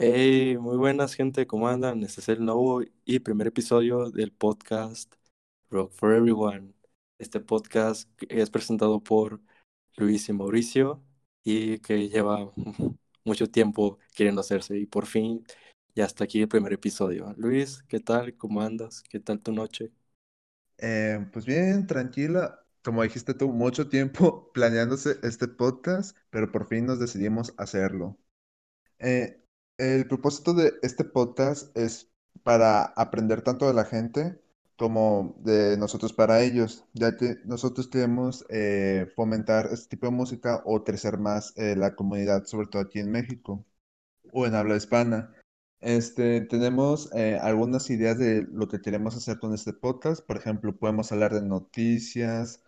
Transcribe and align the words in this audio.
Hey, 0.00 0.56
muy 0.58 0.76
buenas 0.76 1.14
gente, 1.14 1.48
¿cómo 1.48 1.66
andan? 1.66 2.04
Este 2.04 2.20
es 2.20 2.28
el 2.28 2.44
nuevo 2.44 2.82
y 3.04 3.18
primer 3.18 3.48
episodio 3.48 4.10
del 4.10 4.30
podcast 4.32 5.12
Rock 5.70 5.90
for 5.92 6.14
Everyone. 6.14 6.72
Este 7.18 7.40
podcast 7.40 8.08
es 8.28 8.48
presentado 8.48 9.02
por 9.02 9.40
Luis 9.96 10.28
y 10.28 10.32
Mauricio 10.32 11.02
y 11.42 11.80
que 11.80 12.08
lleva 12.08 12.52
mucho 13.24 13.50
tiempo 13.50 13.98
queriendo 14.14 14.40
hacerse 14.40 14.78
y 14.78 14.86
por 14.86 15.04
fin 15.06 15.44
ya 15.96 16.04
está 16.04 16.22
aquí 16.24 16.42
el 16.42 16.48
primer 16.48 16.72
episodio. 16.74 17.34
Luis, 17.36 17.82
¿qué 17.88 17.98
tal? 17.98 18.36
¿Cómo 18.36 18.60
andas? 18.62 19.02
¿Qué 19.02 19.18
tal 19.18 19.40
tu 19.40 19.50
noche? 19.50 19.90
Eh, 20.78 21.26
pues 21.32 21.44
bien, 21.44 21.88
tranquila. 21.88 22.64
Como 22.84 23.02
dijiste 23.02 23.34
tú, 23.34 23.48
mucho 23.48 23.88
tiempo 23.88 24.50
planeándose 24.54 25.18
este 25.24 25.48
podcast, 25.48 26.16
pero 26.30 26.52
por 26.52 26.68
fin 26.68 26.86
nos 26.86 27.00
decidimos 27.00 27.52
hacerlo. 27.56 28.16
Eh, 29.00 29.42
el 29.78 30.06
propósito 30.08 30.54
de 30.54 30.74
este 30.82 31.04
podcast 31.04 31.76
es 31.76 32.10
para 32.42 32.84
aprender 32.84 33.42
tanto 33.42 33.66
de 33.66 33.74
la 33.74 33.84
gente 33.84 34.40
como 34.76 35.36
de 35.40 35.76
nosotros 35.76 36.12
para 36.12 36.42
ellos, 36.42 36.84
ya 36.94 37.16
que 37.16 37.38
nosotros 37.44 37.88
queremos 37.88 38.44
eh, 38.50 39.10
fomentar 39.16 39.68
este 39.72 39.88
tipo 39.96 40.06
de 40.06 40.12
música 40.12 40.62
o 40.64 40.84
crecer 40.84 41.18
más 41.18 41.52
eh, 41.56 41.74
la 41.76 41.96
comunidad, 41.96 42.44
sobre 42.46 42.68
todo 42.68 42.82
aquí 42.82 43.00
en 43.00 43.10
México 43.10 43.64
o 44.32 44.46
en 44.46 44.54
habla 44.54 44.76
hispana. 44.76 45.34
Este, 45.80 46.40
tenemos 46.42 47.10
eh, 47.14 47.38
algunas 47.40 47.88
ideas 47.90 48.18
de 48.18 48.46
lo 48.52 48.68
que 48.68 48.80
queremos 48.80 49.16
hacer 49.16 49.38
con 49.38 49.54
este 49.54 49.72
podcast. 49.72 50.24
Por 50.26 50.36
ejemplo, 50.36 50.76
podemos 50.76 51.12
hablar 51.12 51.34
de 51.34 51.42
noticias, 51.42 52.62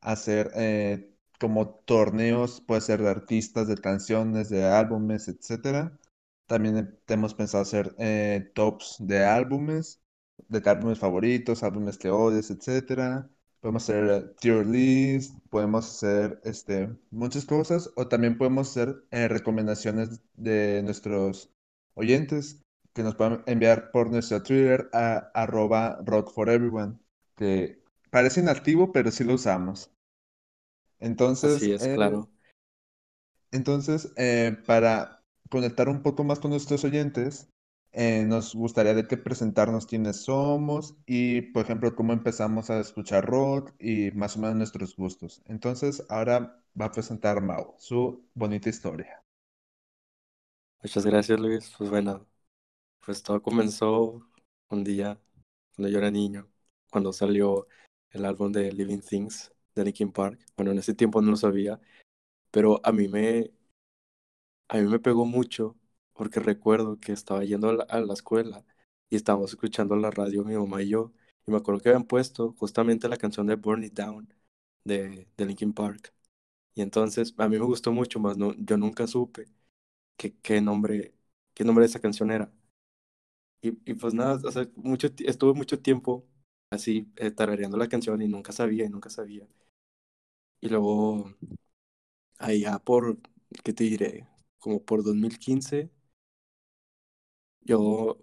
hacer 0.00 0.50
eh, 0.54 1.10
como 1.40 1.68
torneos, 1.86 2.60
puede 2.60 2.80
ser 2.80 3.02
de 3.02 3.10
artistas, 3.10 3.68
de 3.68 3.76
canciones, 3.76 4.48
de 4.48 4.64
álbumes, 4.64 5.28
etcétera. 5.28 5.98
También 6.46 6.98
tenemos 7.06 7.34
pensado 7.34 7.62
hacer 7.62 7.94
eh, 7.98 8.50
tops 8.54 8.96
de 9.00 9.24
álbumes, 9.24 10.02
de 10.48 10.62
álbumes 10.70 10.98
favoritos, 10.98 11.62
álbumes 11.62 11.98
que 11.98 12.10
odias, 12.10 12.50
etcétera. 12.50 13.28
Podemos 13.60 13.82
hacer 13.84 14.10
eh, 14.10 14.34
tier 14.40 14.66
list, 14.66 15.34
podemos 15.50 15.86
hacer 15.86 16.40
este, 16.44 16.88
muchas 17.10 17.44
cosas, 17.46 17.90
o 17.96 18.06
también 18.08 18.38
podemos 18.38 18.68
hacer 18.70 19.04
eh, 19.10 19.28
recomendaciones 19.28 20.20
de 20.34 20.82
nuestros 20.84 21.50
oyentes 21.94 22.62
que 22.92 23.02
nos 23.02 23.14
pueden 23.16 23.42
enviar 23.46 23.90
por 23.90 24.10
nuestro 24.10 24.42
Twitter 24.42 24.88
a 24.92 25.30
arroba 25.34 26.00
rock 26.04 26.32
for 26.32 26.48
everyone, 26.48 26.98
que 27.36 27.82
parece 28.10 28.40
inactivo, 28.40 28.92
pero 28.92 29.10
sí 29.10 29.24
lo 29.24 29.34
usamos. 29.34 29.90
Así 31.40 31.40
Entonces, 31.40 31.62
es, 31.72 31.82
eh, 31.82 31.94
claro. 31.94 32.28
entonces 33.52 34.12
eh, 34.16 34.56
para 34.66 35.15
conectar 35.50 35.88
un 35.88 36.02
poco 36.02 36.24
más 36.24 36.40
con 36.40 36.50
nuestros 36.50 36.84
oyentes, 36.84 37.48
eh, 37.92 38.24
nos 38.26 38.54
gustaría 38.54 38.94
de 38.94 39.06
que 39.06 39.16
presentarnos 39.16 39.86
quiénes 39.86 40.22
somos 40.24 40.96
y, 41.06 41.40
por 41.40 41.64
ejemplo, 41.64 41.94
cómo 41.94 42.12
empezamos 42.12 42.68
a 42.70 42.80
escuchar 42.80 43.24
rock 43.24 43.72
y 43.78 44.10
más 44.12 44.36
o 44.36 44.40
menos 44.40 44.56
nuestros 44.56 44.96
gustos. 44.96 45.42
Entonces, 45.46 46.04
ahora 46.08 46.62
va 46.78 46.86
a 46.86 46.92
presentar 46.92 47.40
Mau 47.40 47.74
su 47.78 48.22
bonita 48.34 48.68
historia. 48.68 49.22
Muchas 50.82 51.06
gracias, 51.06 51.40
Luis. 51.40 51.72
Pues 51.78 51.90
bueno, 51.90 52.26
pues 53.04 53.22
todo 53.22 53.40
comenzó 53.40 54.20
un 54.68 54.84
día 54.84 55.18
cuando 55.74 55.88
yo 55.90 55.98
era 55.98 56.10
niño, 56.10 56.48
cuando 56.90 57.12
salió 57.12 57.66
el 58.10 58.24
álbum 58.24 58.52
de 58.52 58.72
Living 58.72 59.00
Things 59.00 59.52
de 59.74 59.84
Linkin 59.84 60.12
Park. 60.12 60.38
Bueno, 60.56 60.72
en 60.72 60.78
ese 60.78 60.94
tiempo 60.94 61.22
no 61.22 61.30
lo 61.30 61.36
sabía, 61.36 61.80
pero 62.50 62.80
a 62.84 62.92
mí 62.92 63.08
me, 63.08 63.50
a 64.68 64.76
mí 64.78 64.82
me 64.88 64.98
pegó 64.98 65.24
mucho 65.26 65.76
porque 66.12 66.40
recuerdo 66.40 66.98
que 67.00 67.12
estaba 67.12 67.44
yendo 67.44 67.68
a 67.88 68.00
la, 68.00 68.14
escuela 68.14 68.64
y 69.10 69.16
estábamos 69.16 69.50
escuchando 69.50 69.96
la 69.96 70.10
radio 70.10 70.44
mi 70.44 70.56
mamá 70.56 70.82
y 70.82 70.88
yo, 70.90 71.12
y 71.46 71.50
me 71.50 71.58
acuerdo 71.58 71.80
que 71.80 71.88
habían 71.90 72.04
puesto 72.04 72.54
justamente 72.58 73.08
la 73.08 73.16
canción 73.18 73.46
de 73.46 73.56
Burn 73.56 73.84
It 73.84 73.92
Down 73.94 74.32
de, 74.84 75.28
de 75.36 75.46
Linkin 75.46 75.72
Park. 75.74 76.12
Y 76.74 76.82
entonces 76.82 77.34
a 77.38 77.48
mí 77.48 77.58
me 77.58 77.64
gustó 77.66 77.92
mucho, 77.92 78.20
más 78.20 78.38
no, 78.38 78.54
yo 78.58 78.76
nunca 78.78 79.06
supe 79.08 79.46
qué, 80.16 80.36
qué 80.40 80.60
nombre, 80.62 81.14
qué 81.54 81.64
nombre 81.64 81.84
de 81.84 81.88
esa 81.88 82.00
canción 82.00 82.30
era. 82.32 82.52
Y, 83.62 83.70
y 83.90 83.94
pues 83.94 84.14
nada, 84.14 84.40
o 84.46 84.50
sea, 84.52 84.68
mucho, 84.76 85.08
estuve 85.18 85.54
mucho 85.54 85.80
tiempo 85.80 86.26
así 86.70 87.10
eh, 87.16 87.30
tarareando 87.30 87.76
la 87.76 87.88
canción 87.88 88.20
y 88.22 88.28
nunca 88.28 88.52
sabía 88.52 88.84
y 88.86 88.88
nunca 88.88 89.10
sabía. 89.10 89.46
Y 90.60 90.68
luego, 90.68 91.32
allá 92.38 92.78
por, 92.78 93.18
¿qué 93.64 93.72
te 93.74 93.84
diré? 93.84 94.26
Como 94.66 94.84
por 94.84 95.02
2015, 95.04 95.78
yo 97.62 98.18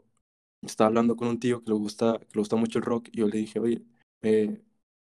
estaba 0.61 0.89
hablando 0.89 1.15
con 1.15 1.27
un 1.29 1.39
tío 1.39 1.63
que 1.63 1.71
le 1.71 1.77
gusta, 1.77 2.19
que 2.19 2.27
le 2.35 2.41
gusta 2.41 2.55
mucho 2.57 2.79
el 2.79 2.85
rock 2.85 3.09
y 3.11 3.19
yo 3.19 3.27
le 3.27 3.37
dije, 3.39 3.59
oye, 3.59 3.83
eh, 4.23 4.61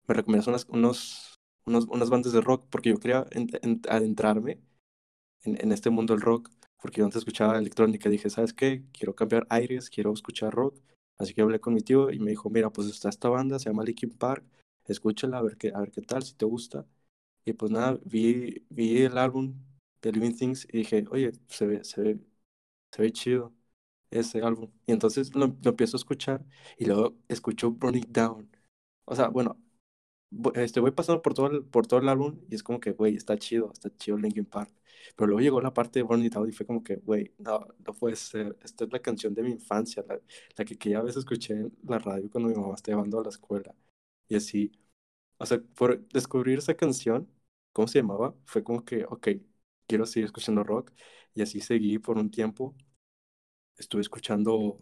¿me 0.09 0.15
recomiendas 0.15 0.49
unas, 0.49 0.67
unos, 0.71 1.37
unos, 1.67 1.87
unas 1.87 2.11
bandas 2.11 2.33
de 2.33 2.41
rock? 2.41 2.67
Porque 2.71 2.91
yo 2.91 2.99
quería 3.01 3.27
en- 3.33 3.49
en- 3.63 3.83
adentrarme 3.89 4.61
en, 5.45 5.59
en 5.63 5.73
este 5.73 5.91
mundo 5.91 6.15
del 6.15 6.23
rock, 6.23 6.51
porque 6.83 7.01
yo 7.01 7.07
antes 7.07 7.19
escuchaba 7.21 7.59
electrónica, 7.59 8.11
dije, 8.11 8.31
¿sabes 8.31 8.53
qué? 8.55 8.85
Quiero 8.93 9.15
cambiar 9.17 9.47
aires, 9.51 9.91
quiero 9.91 10.13
escuchar 10.13 10.55
rock, 10.55 10.79
así 11.19 11.35
que 11.35 11.43
hablé 11.43 11.61
con 11.61 11.75
mi 11.75 11.83
tío 11.83 12.11
y 12.13 12.21
me 12.21 12.31
dijo, 12.33 12.51
mira, 12.51 12.71
pues 12.71 12.89
está 12.89 13.09
esta 13.11 13.29
banda, 13.31 13.59
se 13.59 13.71
llama 13.71 13.85
Linkin 13.85 14.11
Park, 14.19 14.45
escúchala, 14.87 15.39
a 15.39 15.43
ver 15.43 15.57
qué, 15.59 15.73
a 15.75 15.81
ver 15.81 15.91
qué 15.93 16.03
tal, 16.03 16.23
si 16.25 16.35
te 16.35 16.47
gusta. 16.47 16.87
Y 17.45 17.53
pues 17.55 17.71
nada, 17.73 17.99
vi, 18.05 18.65
vi 18.71 19.03
el 19.03 19.19
álbum 19.19 19.55
de 20.11 20.13
Living 20.13 20.35
Things 20.37 20.67
y 20.73 20.79
dije, 20.79 21.05
oye, 21.11 21.33
se 21.49 21.67
ve, 21.67 21.85
se 21.85 22.03
ve, 22.03 22.21
se 22.93 23.03
ve 23.03 23.13
chido 23.13 23.55
ese 24.11 24.43
álbum. 24.43 24.71
Y 24.87 24.93
entonces 24.93 25.35
lo, 25.35 25.49
lo 25.49 25.71
empiezo 25.71 25.97
a 25.97 26.01
escuchar 26.01 26.45
y 26.79 26.87
luego 26.87 27.17
escucho 27.29 27.73
Burning 27.73 28.07
Down. 28.11 28.51
O 29.07 29.17
sea, 29.17 29.29
bueno, 29.29 29.59
este, 30.55 30.81
voy 30.81 30.91
pasando 30.91 31.23
por 31.23 31.35
todo 31.35 31.47
el, 31.49 31.65
por 31.65 31.87
todo 31.87 32.01
el 32.01 32.09
álbum 32.09 32.41
y 32.51 32.55
es 32.55 32.63
como 32.63 32.81
que, 32.81 32.93
güey, 32.93 33.17
está 33.17 33.37
chido, 33.39 33.71
está 33.73 33.95
chido 33.97 34.17
Linkin 34.19 34.45
Park. 34.47 34.71
Pero 35.17 35.27
luego 35.29 35.41
llegó 35.41 35.61
la 35.61 35.73
parte 35.75 35.99
de 36.01 36.03
Burn 36.03 36.25
It 36.25 36.35
Out 36.37 36.49
y 36.49 36.53
fue 36.53 36.67
como 36.67 36.83
que, 36.83 36.97
güey, 36.97 37.33
no, 37.39 37.67
no 37.87 37.93
puede 37.95 38.17
ser. 38.17 38.57
Esta 38.63 38.85
es 38.85 38.93
la 38.93 39.01
canción 39.01 39.35
de 39.35 39.43
mi 39.43 39.51
infancia, 39.53 40.05
la, 40.09 40.19
la 40.57 40.65
que 40.65 40.75
aquella 40.75 41.03
vez 41.03 41.17
escuché 41.17 41.55
en 41.55 41.73
la 41.89 41.99
radio 41.99 42.29
cuando 42.31 42.49
mi 42.51 42.55
mamá 42.57 42.75
estaba 42.75 42.97
llevando 42.97 43.21
a 43.21 43.23
la 43.25 43.29
escuela. 43.31 43.75
Y 44.29 44.37
así, 44.37 44.73
o 45.39 45.47
sea, 45.47 45.61
por 45.77 46.07
descubrir 46.09 46.59
esa 46.59 46.75
canción, 46.77 47.29
¿cómo 47.73 47.89
se 47.89 48.01
llamaba? 48.01 48.35
Fue 48.47 48.65
como 48.65 48.85
que, 48.85 49.05
ok, 49.07 49.29
quiero 49.87 50.07
seguir 50.07 50.27
escuchando 50.27 50.65
rock. 50.65 50.93
Y 51.35 51.43
así 51.43 51.61
seguí 51.61 51.99
por 51.99 52.19
un 52.19 52.31
tiempo. 52.31 52.75
Estuve 53.77 54.03
escuchando 54.03 54.79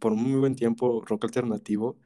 por 0.00 0.12
un 0.12 0.22
muy 0.22 0.40
buen 0.40 0.54
tiempo 0.54 1.02
rock 1.04 1.24
alternativo 1.24 1.98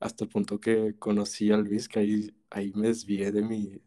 hasta 0.00 0.24
el 0.24 0.30
punto 0.30 0.58
que 0.60 0.96
conocí 0.98 1.52
a 1.52 1.58
Luis, 1.58 1.88
que 1.88 2.00
ahí, 2.00 2.34
ahí 2.50 2.72
me 2.74 2.88
desvié 2.88 3.30
de 3.32 3.42
mi, 3.42 3.80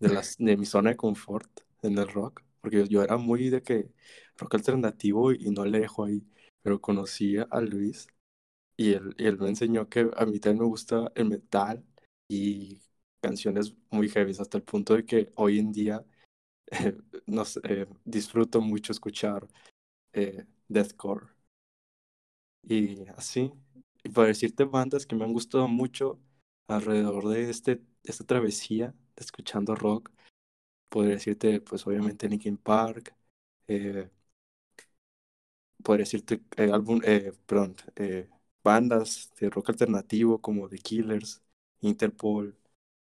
de 0.00 0.08
las, 0.08 0.36
de 0.38 0.56
mi 0.56 0.66
zona 0.66 0.90
de 0.90 0.96
confort 0.96 1.48
en 1.82 1.98
el 1.98 2.08
rock, 2.08 2.42
porque 2.60 2.86
yo, 2.88 3.02
era 3.02 3.16
muy 3.16 3.48
de 3.50 3.62
que 3.62 3.90
rock 4.36 4.56
alternativo 4.56 5.32
y 5.32 5.50
no 5.50 5.64
le 5.64 5.80
dejo 5.80 6.04
ahí, 6.04 6.26
pero 6.62 6.80
conocí 6.80 7.36
a 7.38 7.60
Luis 7.60 8.08
y 8.76 8.94
él, 8.94 9.14
y 9.18 9.26
él 9.26 9.38
me 9.38 9.48
enseñó 9.48 9.88
que 9.88 10.10
a 10.16 10.26
mí 10.26 10.40
también 10.40 10.62
me 10.62 10.68
gusta 10.68 11.12
el 11.14 11.26
metal 11.28 11.84
y 12.28 12.80
canciones 13.20 13.74
muy 13.90 14.08
heavy, 14.08 14.32
hasta 14.32 14.58
el 14.58 14.64
punto 14.64 14.94
de 14.96 15.04
que 15.06 15.30
hoy 15.36 15.58
en 15.60 15.72
día 15.72 16.04
eh, 16.70 16.96
eh, 17.64 17.86
disfruto 18.04 18.60
mucho 18.60 18.92
escuchar 18.92 19.46
eh, 20.12 20.46
deathcore 20.68 21.28
y 22.62 23.06
así. 23.16 23.52
Y 24.04 24.08
para 24.10 24.28
decirte 24.28 24.64
bandas 24.64 25.06
que 25.06 25.16
me 25.16 25.24
han 25.24 25.32
gustado 25.32 25.68
mucho 25.68 26.20
alrededor 26.68 27.28
de 27.28 27.50
este, 27.50 27.82
esta 28.04 28.24
travesía 28.24 28.88
de 29.16 29.22
escuchando 29.24 29.74
rock, 29.74 30.10
podría 30.90 31.14
decirte, 31.16 31.60
pues 31.62 31.86
obviamente 31.86 32.28
Linkin 32.28 32.58
Park, 32.58 33.16
podría 35.82 36.04
decirte 36.04 36.42
álbum, 36.72 37.00
perdón, 37.46 37.76
bandas 38.62 39.30
de 39.38 39.50
rock 39.50 39.70
alternativo 39.70 40.40
como 40.40 40.68
The 40.68 40.78
Killers, 40.78 41.42
Interpol, 41.80 42.56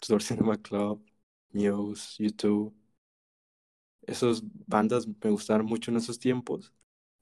Door 0.09 0.23
Cinema 0.23 0.57
Club, 0.61 1.05
Muse, 1.53 2.23
U2. 2.25 2.73
Esas 4.07 4.43
bandas 4.67 5.07
me 5.09 5.31
gustaron 5.31 5.67
mucho 5.67 5.91
en 5.91 5.99
esos 5.99 6.19
tiempos. 6.19 6.73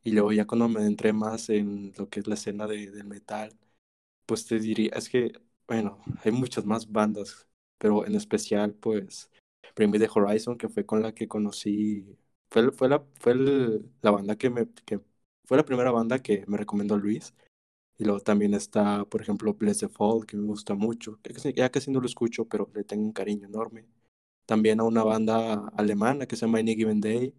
Y 0.03 0.13
luego 0.13 0.33
ya 0.33 0.47
cuando 0.47 0.69
me 0.69 0.85
entré 0.87 1.13
más 1.13 1.51
en 1.51 1.93
lo 1.99 2.09
que 2.09 2.21
es 2.21 2.27
la 2.27 2.35
escena 2.35 2.67
de, 2.67 2.91
del 2.91 3.05
metal, 3.07 3.57
Pues 4.27 4.47
te 4.47 4.59
diría, 4.61 4.93
es 4.97 5.09
que, 5.09 5.33
bueno, 5.69 5.99
hay 6.25 6.33
muchas 6.33 6.65
más 6.67 6.91
bandas, 6.91 7.49
pero 7.79 8.07
en 8.07 8.15
especial, 8.15 8.75
pues, 8.75 9.31
Bring 9.77 9.91
Me 9.91 9.99
the 9.99 10.09
Horizon, 10.15 10.57
que 10.59 10.69
fue 10.69 10.87
con 10.87 11.03
la 11.03 11.13
que 11.15 11.29
conocí, 11.29 12.17
fue, 12.51 12.71
fue 12.73 12.89
la, 12.89 13.05
fue 13.21 13.35
la 14.03 14.11
banda 14.11 14.37
que 14.37 14.51
me, 14.51 14.69
que 14.87 15.01
fue 15.45 15.57
la 15.57 15.65
primera 15.65 15.91
banda 15.91 16.21
que 16.21 16.45
me 16.47 16.57
recomendó 16.59 16.97
Luis. 16.99 17.35
Y 17.99 18.05
luego 18.05 18.21
también 18.21 18.55
está, 18.55 19.05
por 19.07 19.23
ejemplo, 19.23 19.55
Bless 19.55 19.79
the 19.81 19.89
Fall, 19.89 20.27
que 20.27 20.37
me 20.37 20.47
gusta 20.49 20.75
mucho, 20.75 21.19
ya 21.57 21.71
casi 21.71 21.91
no 21.93 22.01
lo 22.01 22.07
escucho, 22.07 22.47
pero 22.47 22.71
le 22.75 22.85
tengo 22.85 23.05
un 23.05 23.13
cariño 23.13 23.47
enorme. 23.49 23.87
También 24.51 24.81
a 24.81 24.83
una 24.83 25.05
banda 25.05 25.69
alemana 25.77 26.27
que 26.27 26.35
se 26.35 26.45
llama 26.45 26.59
Any 26.59 26.75
Given 26.75 27.01
Day. 27.01 27.33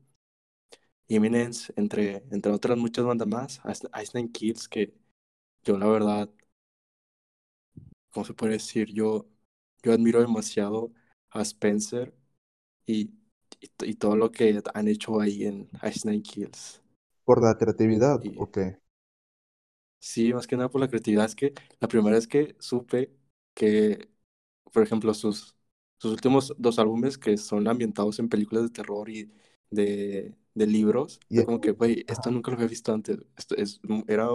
Eminence, 1.09 1.73
entre, 1.75 2.23
entre 2.31 2.53
otras 2.53 2.77
muchas 2.77 3.03
bandas 3.03 3.27
más, 3.27 3.61
Ice 4.01 4.11
Nine 4.13 4.31
Kids, 4.31 4.69
que 4.69 4.93
yo 5.65 5.77
la 5.77 5.87
verdad, 5.87 6.29
¿cómo 8.11 8.25
se 8.25 8.33
puede 8.33 8.53
decir? 8.53 8.93
Yo, 8.93 9.27
yo 9.83 9.91
admiro 9.91 10.21
demasiado 10.21 10.93
a 11.31 11.41
Spencer 11.41 12.15
y, 12.85 13.11
y, 13.59 13.95
todo 13.95 14.15
lo 14.15 14.31
que 14.31 14.61
han 14.73 14.87
hecho 14.87 15.19
ahí 15.19 15.43
en 15.43 15.69
Ice 15.83 16.09
Nine 16.09 16.23
Kills. 16.23 16.81
¿Por 17.25 17.43
la 17.43 17.57
creatividad 17.57 18.21
o 18.37 18.49
qué? 18.49 18.77
Sí, 19.99 20.33
más 20.33 20.47
que 20.47 20.55
nada 20.55 20.69
por 20.69 20.79
la 20.79 20.87
creatividad. 20.87 21.25
Es 21.25 21.35
que 21.35 21.53
la 21.81 21.89
primera 21.89 22.15
vez 22.15 22.25
que 22.25 22.55
supe 22.59 23.11
que, 23.53 24.09
por 24.71 24.83
ejemplo, 24.83 25.13
sus, 25.13 25.57
sus 26.01 26.11
últimos 26.13 26.53
dos 26.57 26.79
álbumes 26.79 27.17
que 27.17 27.37
son 27.37 27.67
ambientados 27.67 28.19
en 28.19 28.29
películas 28.29 28.63
de 28.65 28.69
terror 28.71 29.09
y 29.09 29.31
de, 29.69 30.35
de 30.55 30.67
libros, 30.67 31.19
y 31.35 31.43
como 31.45 31.61
que, 31.61 31.71
güey, 31.71 32.05
esto 32.07 32.31
nunca 32.31 32.51
lo 32.51 32.57
había 32.57 32.67
visto 32.69 32.93
antes. 32.93 33.17
Esto 33.37 33.55
es, 33.57 33.81
era, 34.07 34.27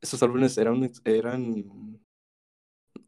estos 0.00 0.22
álbumes 0.22 0.56
eran, 0.58 0.90
eran, 1.04 2.00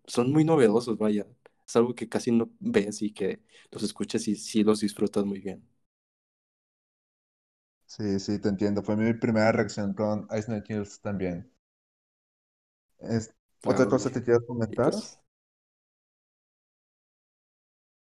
son 0.07 0.33
muy 0.33 0.45
novedosos, 0.45 0.99
vaya. 0.99 1.27
Es 1.67 1.77
algo 1.77 1.95
que 1.95 2.09
casi 2.09 2.33
no 2.33 2.51
ves 2.61 3.03
y 3.03 3.13
que 3.13 3.43
los 3.71 3.83
escuchas 3.83 4.27
y 4.29 4.37
sí 4.37 4.65
los 4.65 4.81
disfrutas 4.81 5.25
muy 5.25 5.41
bien. 5.41 5.63
Sí, 7.87 8.21
sí, 8.21 8.39
te 8.39 8.51
entiendo. 8.51 8.85
Fue 8.85 8.97
mi 8.97 9.13
primera 9.15 9.51
reacción 9.51 9.93
con 9.93 10.29
Ice 10.39 10.49
Night 10.49 10.65
Kills 10.65 11.01
también. 11.01 11.51
Es, 13.01 13.35
¿Otra 13.65 13.89
cosa 13.89 14.11
que 14.13 14.23
quieras 14.23 14.45
comentar? 14.47 14.95
Pues, 14.95 15.19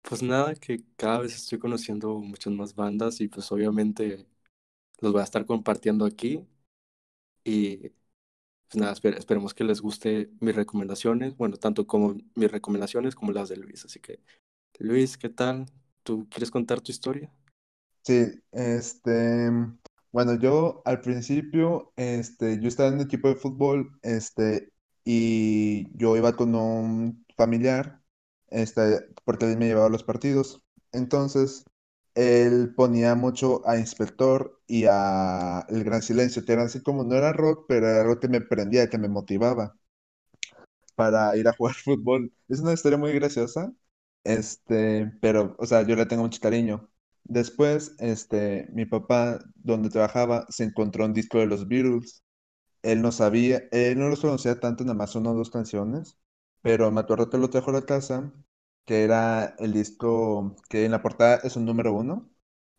pues, 0.08 0.23
nada, 0.23 0.55
que 0.55 0.85
cada 0.97 1.20
vez 1.20 1.35
estoy 1.35 1.58
conociendo 1.58 2.19
muchas 2.20 2.53
más 2.53 2.75
bandas 2.75 3.20
y 3.20 3.29
pues 3.29 3.50
obviamente 3.53 4.26
los 5.00 5.12
voy 5.12 5.20
a 5.20 5.25
estar 5.25 5.47
compartiendo 5.47 6.06
aquí. 6.06 6.47
Y 7.44 7.91
pues 8.69 8.76
nada, 8.76 8.93
esperemos 8.93 9.55
que 9.55 9.64
les 9.64 9.81
guste 9.81 10.31
mis 10.41 10.55
recomendaciones, 10.56 11.37
bueno, 11.37 11.56
tanto 11.56 11.87
como 11.87 12.17
mis 12.35 12.50
recomendaciones 12.50 13.14
como 13.14 13.32
las 13.32 13.49
de 13.49 13.56
Luis. 13.56 13.85
Así 13.85 14.00
que, 14.00 14.20
Luis, 14.79 15.19
¿qué 15.19 15.29
tal? 15.29 15.67
¿Tú 16.03 16.29
quieres 16.31 16.50
contar 16.50 16.81
tu 16.81 16.93
historia? 16.93 17.32
Sí, 18.02 18.26
este, 18.52 19.50
bueno, 20.12 20.38
yo 20.38 20.82
al 20.85 21.00
principio, 21.00 21.93
este, 21.97 22.61
yo 22.61 22.69
estaba 22.69 22.88
en 22.91 22.97
un 22.97 23.00
equipo 23.02 23.29
de 23.29 23.37
fútbol, 23.37 23.99
este, 24.02 24.73
y 25.05 25.88
yo 25.99 26.17
iba 26.17 26.37
con 26.37 26.55
un 26.55 27.25
familiar, 27.37 28.00
este, 28.50 29.06
porque 29.25 29.46
él 29.50 29.58
me 29.58 29.66
llevaba 29.66 29.87
a 29.87 29.90
los 29.90 30.04
partidos. 30.04 30.62
Entonces, 30.93 31.64
él 32.14 32.75
ponía 32.75 33.14
mucho 33.14 33.66
a 33.69 33.78
Inspector 33.78 34.60
y 34.66 34.84
a 34.90 35.66
El 35.69 35.84
Gran 35.84 36.02
Silencio, 36.02 36.44
que 36.44 36.52
eran 36.52 36.66
así 36.66 36.82
como, 36.82 37.04
no 37.04 37.14
era 37.16 37.32
rock, 37.32 37.66
pero 37.69 37.88
era 37.88 38.02
algo 38.02 38.20
que 38.20 38.28
me 38.28 38.40
prendía, 38.40 38.88
que 38.90 38.98
me 38.98 39.08
motivaba 39.08 39.76
para 40.94 41.37
ir 41.37 41.48
a 41.48 41.52
jugar 41.52 41.75
fútbol. 41.84 42.32
Es 42.48 42.60
una 42.60 42.72
historia 42.72 42.98
muy 42.98 43.12
graciosa, 43.12 43.72
este, 44.25 45.12
pero, 45.20 45.56
o 45.58 45.66
sea, 45.66 45.82
yo 45.82 45.96
le 45.96 46.06
tengo 46.06 46.22
mucho 46.22 46.40
cariño. 46.40 46.90
Después, 47.25 47.94
este, 47.99 48.69
mi 48.72 48.87
papá, 48.87 49.40
donde 49.56 49.90
trabajaba, 49.90 50.46
se 50.49 50.64
encontró 50.64 51.04
un 51.04 51.12
disco 51.14 51.38
de 51.38 51.46
los 51.46 51.66
Beatles 51.69 52.22
él 52.82 53.02
no 53.02 53.12
sabía, 53.12 53.62
él 53.72 53.99
no 53.99 54.08
los 54.08 54.20
conocía 54.22 54.60
tanto, 54.60 54.84
nada 54.84 54.94
más 54.96 55.14
una 55.16 55.32
o 55.32 55.34
dos 55.34 55.50
canciones, 55.50 56.19
pero 56.66 56.90
me 56.90 57.00
acuerdo 57.00 57.30
que 57.30 57.38
lo 57.38 57.48
trajo 57.48 57.70
a 57.70 57.74
la 57.74 57.82
casa, 57.86 58.32
que 58.84 59.04
era 59.04 59.54
el 59.60 59.72
disco 59.72 60.56
que 60.68 60.84
en 60.84 60.90
la 60.90 61.00
portada 61.02 61.36
es 61.44 61.54
un 61.54 61.64
número 61.64 61.92
uno. 61.92 62.28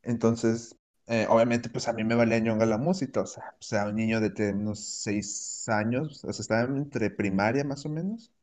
Entonces, 0.04 0.78
eh, 1.08 1.26
obviamente, 1.30 1.70
pues 1.70 1.88
a 1.88 1.94
mí 1.94 2.04
me 2.04 2.14
valía 2.16 2.40
ñonga 2.40 2.66
la 2.66 2.78
música, 2.78 3.22
o 3.22 3.26
sea, 3.26 3.56
o 3.60 3.64
sea, 3.64 3.88
un 3.88 3.96
niño 3.96 4.20
de 4.20 4.52
unos 4.52 4.82
seis 4.86 5.64
años, 5.70 6.22
o 6.26 6.34
sea, 6.34 6.42
estaba 6.42 6.64
entre 6.78 7.10
primaria 7.12 7.64
más 7.64 7.86
o 7.86 7.90
menos, 7.90 8.34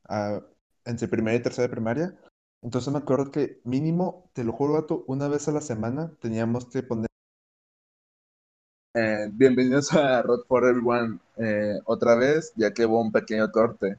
entre 0.87 1.09
primaria 1.09 1.41
y 1.41 1.43
tercera 1.43 1.69
de 1.69 1.73
primaria. 1.75 2.19
Entonces 2.63 2.91
me 2.91 3.01
acuerdo 3.01 3.31
que 3.31 3.61
mínimo, 3.65 4.31
te 4.33 4.45
lo 4.45 4.53
juro, 4.55 4.73
gato, 4.75 5.05
una 5.09 5.29
vez 5.29 5.47
a 5.49 5.53
la 5.53 5.61
semana 5.61 6.17
teníamos 6.21 6.65
que 6.71 6.83
poner 6.83 7.09
eh, 8.95 9.29
bienvenidos 9.33 9.93
a 9.93 10.23
Rock 10.23 10.47
for 10.47 10.65
Everyone 10.65 11.19
eh, 11.37 11.81
otra 11.85 12.15
vez, 12.15 12.53
ya 12.57 12.73
que 12.73 12.87
hubo 12.87 13.03
un 13.03 13.13
pequeño 13.13 13.51
corte. 13.53 13.99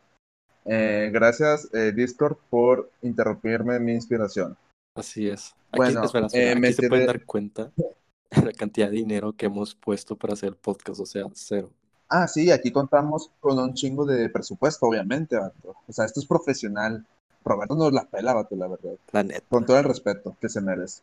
Eh, 0.66 1.10
gracias, 1.14 1.70
Discord, 1.94 2.38
por 2.50 2.90
interrumpirme 3.02 3.80
mi 3.80 3.94
inspiración. 3.94 4.58
Así 4.96 5.28
es. 5.28 5.54
Aquí, 5.72 5.78
bueno, 5.78 6.04
espera, 6.04 6.26
aquí 6.26 6.74
se 6.74 6.90
pueden 6.90 7.08
dar 7.08 7.26
cuenta 7.26 7.72
de 7.76 8.46
la 8.46 8.52
cantidad 8.54 8.90
de 8.90 8.96
dinero 8.96 9.34
que 9.34 9.46
hemos 9.46 9.76
puesto 9.76 10.16
para 10.16 10.34
hacer 10.34 10.50
el 10.50 10.56
podcast, 10.56 11.00
o 11.00 11.06
sea, 11.06 11.26
cero. 11.34 11.70
Ah, 12.10 12.28
sí, 12.28 12.52
aquí 12.52 12.72
contamos 12.72 13.32
con 13.40 13.58
un 13.58 13.74
chingo 13.74 14.06
de 14.06 14.30
presupuesto, 14.30 14.86
obviamente, 14.86 15.38
vato. 15.38 15.76
O 15.88 15.92
sea, 15.92 16.06
esto 16.06 16.20
es 16.20 16.26
profesional. 16.26 17.06
Roberto 17.44 17.76
nos 17.76 17.94
la 17.94 18.06
pela, 18.06 18.34
vato, 18.34 18.56
la 18.56 18.68
verdad. 18.68 18.94
La 19.12 19.24
neta. 19.24 19.46
Con 19.50 19.66
todo 19.66 19.78
el 19.78 19.86
respeto 19.86 20.36
que 20.40 20.50
se 20.50 20.62
merece. 20.62 21.02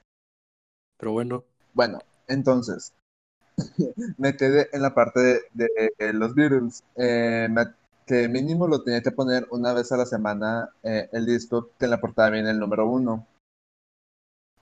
Pero 0.97 1.13
bueno. 1.13 1.45
Bueno, 1.75 1.99
entonces, 2.29 2.93
me 4.19 4.37
quedé 4.37 4.69
en 4.73 4.83
la 4.83 4.95
parte 4.95 5.43
de, 5.53 6.13
los 6.13 6.35
Beatles, 6.35 6.85
eh, 6.97 7.49
que 8.13 8.29
mínimo 8.29 8.69
lo 8.69 8.83
tenía 8.83 9.01
que 9.01 9.11
poner 9.11 9.47
una 9.53 9.73
vez 9.73 9.91
a 9.91 9.97
la 9.97 10.05
semana 10.05 10.69
eh, 10.83 11.09
el 11.13 11.25
disco 11.25 11.71
que 11.79 11.87
en 11.87 11.93
la 11.93 11.99
portada 11.99 12.29
viene 12.29 12.51
el 12.51 12.59
número 12.59 12.87
uno. 12.87 13.27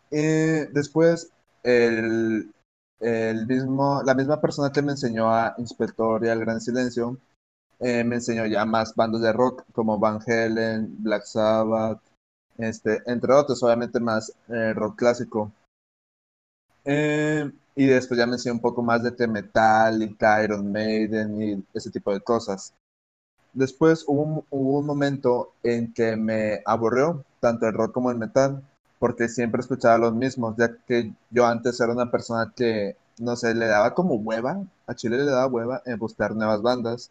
después, 0.09 1.33
el, 1.65 2.53
el, 3.01 3.47
mismo, 3.49 4.03
la 4.05 4.15
misma 4.15 4.41
persona 4.41 4.71
que 4.71 4.83
me 4.83 4.93
enseñó 4.93 5.35
a 5.35 5.57
Inspector 5.59 6.25
y 6.25 6.29
al 6.29 6.39
Gran 6.39 6.61
Silencio, 6.61 7.19
eh, 7.81 8.05
me 8.05 8.17
enseñó 8.17 8.47
ya 8.47 8.65
más 8.65 8.95
bandas 8.95 9.21
de 9.21 9.33
rock 9.33 9.65
como 9.73 9.99
Van 9.99 10.21
Halen, 10.25 11.03
Black 11.03 11.25
Sabbath, 11.25 12.01
este, 12.57 13.03
entre 13.07 13.33
otros, 13.33 13.61
obviamente 13.65 13.99
más 13.99 14.33
rock 14.75 14.95
clásico. 14.97 15.51
Eh, 16.85 17.51
y 17.75 17.87
después 17.87 18.17
ya 18.17 18.27
me 18.27 18.35
enseñó 18.35 18.55
un 18.55 18.61
poco 18.61 18.81
más 18.81 19.03
de 19.03 19.11
t 19.11 19.27
Metallica, 19.27 20.45
Iron 20.45 20.71
Maiden 20.71 21.43
y 21.43 21.65
ese 21.75 21.91
tipo 21.91 22.13
de 22.13 22.21
cosas. 22.21 22.75
Después 23.53 24.05
hubo 24.07 24.45
un, 24.51 24.87
momento 24.87 25.53
en 25.63 25.93
que 25.93 26.17
me 26.17 26.63
aburrió 26.65 27.25
tanto 27.41 27.67
el 27.67 27.75
rock 27.75 27.93
como 27.93 28.11
el 28.11 28.19
metal, 28.19 28.63
porque 28.99 29.29
siempre 29.29 29.61
escuchaba 29.61 29.99
los 29.99 30.15
mismos, 30.15 30.57
ya 30.57 30.77
que 30.87 31.13
yo 31.31 31.47
antes 31.47 31.81
era 31.81 31.93
una 31.93 32.11
persona 32.11 32.53
que, 32.55 32.97
no 33.19 33.37
sé, 33.37 33.55
le 33.55 33.67
daba 33.67 33.95
como 33.95 34.15
hueva, 34.15 34.63
a 34.87 34.95
Chile 34.95 35.19
le 35.19 35.25
daba 35.25 35.47
hueva 35.47 35.83
en 35.87 35.99
buscar 35.99 36.37
nuevas 36.37 36.63
bandas. 36.63 37.11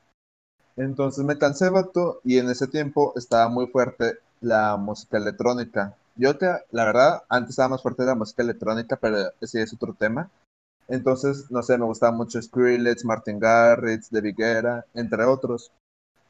Entonces 0.77 1.25
me 1.25 1.37
cansé, 1.37 1.69
vato, 1.69 2.21
y 2.23 2.37
en 2.37 2.49
ese 2.49 2.67
tiempo 2.67 3.13
estaba 3.17 3.49
muy 3.49 3.67
fuerte 3.67 4.19
la 4.41 4.77
música 4.77 5.17
electrónica. 5.17 5.95
Yo, 6.15 6.33
la 6.71 6.85
verdad, 6.85 7.23
antes 7.29 7.51
estaba 7.51 7.69
más 7.69 7.81
fuerte 7.81 8.03
la 8.03 8.15
música 8.15 8.43
electrónica, 8.43 8.97
pero 8.97 9.31
ese 9.41 9.61
es 9.61 9.73
otro 9.73 9.93
tema. 9.93 10.29
Entonces, 10.87 11.51
no 11.51 11.61
sé, 11.63 11.77
me 11.77 11.85
gustaba 11.85 12.11
mucho 12.11 12.41
Skrillex, 12.41 13.05
Martin 13.05 13.39
Garrix, 13.39 14.09
De 14.09 14.21
Viguera, 14.21 14.85
entre 14.93 15.23
otros. 15.25 15.71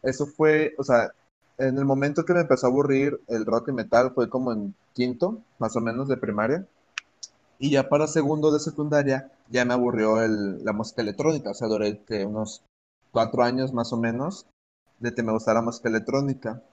Eso 0.02 0.26
fue, 0.26 0.74
o 0.78 0.84
sea, 0.84 1.12
en 1.58 1.78
el 1.78 1.86
momento 1.86 2.26
que 2.26 2.34
me 2.34 2.42
empezó 2.42 2.68
a 2.68 2.70
aburrir 2.70 3.20
el 3.28 3.46
rock 3.46 3.70
y 3.70 3.72
metal 3.74 4.12
fue 4.14 4.30
como 4.30 4.54
en 4.54 4.74
quinto, 4.94 5.42
más 5.60 5.76
o 5.76 5.82
menos, 5.82 6.08
de 6.08 6.18
primaria. 6.18 6.66
Y 7.60 7.72
ya 7.72 7.90
para 7.90 8.08
segundo 8.08 8.52
de 8.52 8.60
secundaria 8.60 9.32
ya 9.50 9.66
me 9.66 9.74
aburrió 9.74 10.22
el, 10.22 10.64
la 10.64 10.72
música 10.72 11.02
electrónica. 11.02 11.52
O 11.52 11.54
sea, 11.54 11.68
duré 11.68 12.00
que 12.06 12.26
unos 12.26 12.64
cuatro 13.12 13.44
años 13.44 13.74
más 13.74 13.92
o 13.92 13.98
menos 13.98 14.46
de 15.00 15.14
que 15.14 15.24
me 15.24 15.34
gustara 15.34 15.60
la 15.60 15.66
música 15.66 15.90
electrónica. 15.90 16.64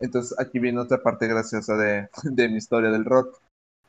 Entonces 0.00 0.38
aquí 0.38 0.58
viene 0.58 0.80
otra 0.80 1.02
parte 1.02 1.26
graciosa 1.28 1.76
de, 1.76 2.08
de 2.24 2.48
mi 2.48 2.56
historia 2.56 2.90
del 2.90 3.04
rock. 3.04 3.40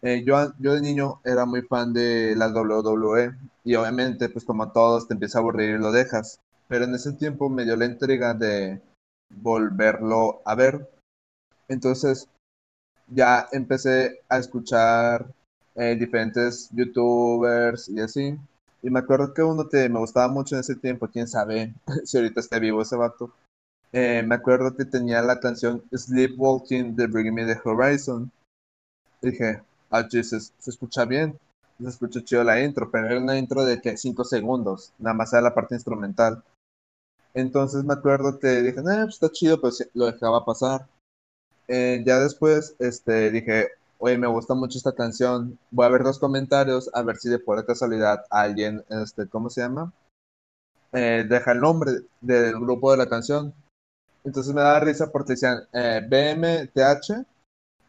Eh, 0.03 0.23
yo, 0.23 0.53
yo 0.59 0.75
de 0.75 0.81
niño 0.81 1.21
era 1.25 1.45
muy 1.45 1.63
fan 1.63 1.91
de 1.91 2.35
la 2.35 2.49
WWE 2.49 3.35
y 3.63 3.73
obviamente 3.73 4.29
pues 4.29 4.45
como 4.45 4.71
todos 4.71 5.07
te 5.07 5.15
empieza 5.15 5.39
a 5.39 5.41
aburrir 5.41 5.71
y 5.71 5.79
lo 5.79 5.91
dejas. 5.91 6.39
Pero 6.67 6.85
en 6.85 6.95
ese 6.95 7.13
tiempo 7.13 7.49
me 7.49 7.63
dio 7.63 7.75
la 7.75 7.85
intriga 7.85 8.33
de 8.33 8.81
volverlo 9.29 10.41
a 10.45 10.55
ver. 10.55 10.89
Entonces 11.67 12.27
ya 13.07 13.47
empecé 13.51 14.21
a 14.29 14.37
escuchar 14.37 15.33
eh, 15.75 15.95
diferentes 15.95 16.69
youtubers 16.71 17.89
y 17.89 17.99
así. 17.99 18.37
Y 18.83 18.89
me 18.89 18.99
acuerdo 18.99 19.33
que 19.33 19.43
uno 19.43 19.67
que 19.69 19.89
me 19.89 19.99
gustaba 19.99 20.27
mucho 20.27 20.55
en 20.55 20.61
ese 20.61 20.75
tiempo, 20.75 21.07
quién 21.07 21.27
sabe 21.27 21.73
si 22.03 22.17
ahorita 22.17 22.39
está 22.39 22.59
vivo 22.59 22.81
ese 22.81 22.95
vato. 22.95 23.31
Eh, 23.93 24.23
me 24.25 24.35
acuerdo 24.35 24.75
que 24.75 24.85
tenía 24.85 25.21
la 25.21 25.39
canción 25.39 25.83
Sleepwalking 25.95 26.95
de 26.95 27.07
Bring 27.07 27.33
Me 27.33 27.45
the 27.45 27.59
Horizon. 27.63 28.31
Dije, 29.21 29.61
ah, 29.89 30.07
Jesus, 30.09 30.53
se 30.59 30.69
escucha 30.71 31.05
bien, 31.05 31.39
se 31.81 31.89
escucha 31.89 32.23
chido 32.23 32.43
la 32.43 32.61
intro, 32.61 32.91
pero 32.91 33.07
era 33.07 33.19
una 33.19 33.37
intro 33.37 33.65
de 33.65 33.81
que 33.81 33.97
5 33.97 34.23
segundos, 34.25 34.93
nada 34.99 35.15
más 35.15 35.33
era 35.33 35.41
la 35.41 35.55
parte 35.55 35.75
instrumental. 35.75 36.43
Entonces 37.37 37.83
me 37.83 37.93
acuerdo 37.93 38.39
que 38.39 38.47
dije, 38.63 38.81
no, 38.81 38.95
pues 39.03 39.13
está 39.13 39.29
chido, 39.29 39.61
pero 39.61 39.71
lo 39.93 40.07
dejaba 40.07 40.43
pasar. 40.43 40.87
Eh, 41.67 42.01
ya 42.03 42.19
después 42.19 42.75
este, 42.79 43.29
dije, 43.29 43.67
oye, 43.99 44.17
me 44.17 44.25
gusta 44.25 44.55
mucho 44.55 44.79
esta 44.79 44.95
canción, 44.95 45.59
voy 45.69 45.85
a 45.85 45.89
ver 45.89 46.01
los 46.01 46.17
comentarios 46.17 46.89
a 46.93 47.03
ver 47.03 47.17
si 47.17 47.29
de 47.29 47.37
pura 47.37 47.63
casualidad 47.63 48.25
alguien, 48.31 48.83
este, 48.89 49.27
¿cómo 49.27 49.51
se 49.51 49.61
llama? 49.61 49.93
Eh, 50.93 51.25
deja 51.29 51.51
el 51.51 51.59
nombre 51.59 51.91
del 52.21 52.59
grupo 52.59 52.89
de 52.91 52.97
la 52.97 53.07
canción. 53.07 53.53
Entonces 54.23 54.51
me 54.55 54.61
da 54.61 54.79
risa 54.79 55.11
porque 55.11 55.33
decían 55.33 55.61
eh, 55.73 56.01
BMTH 56.09 57.23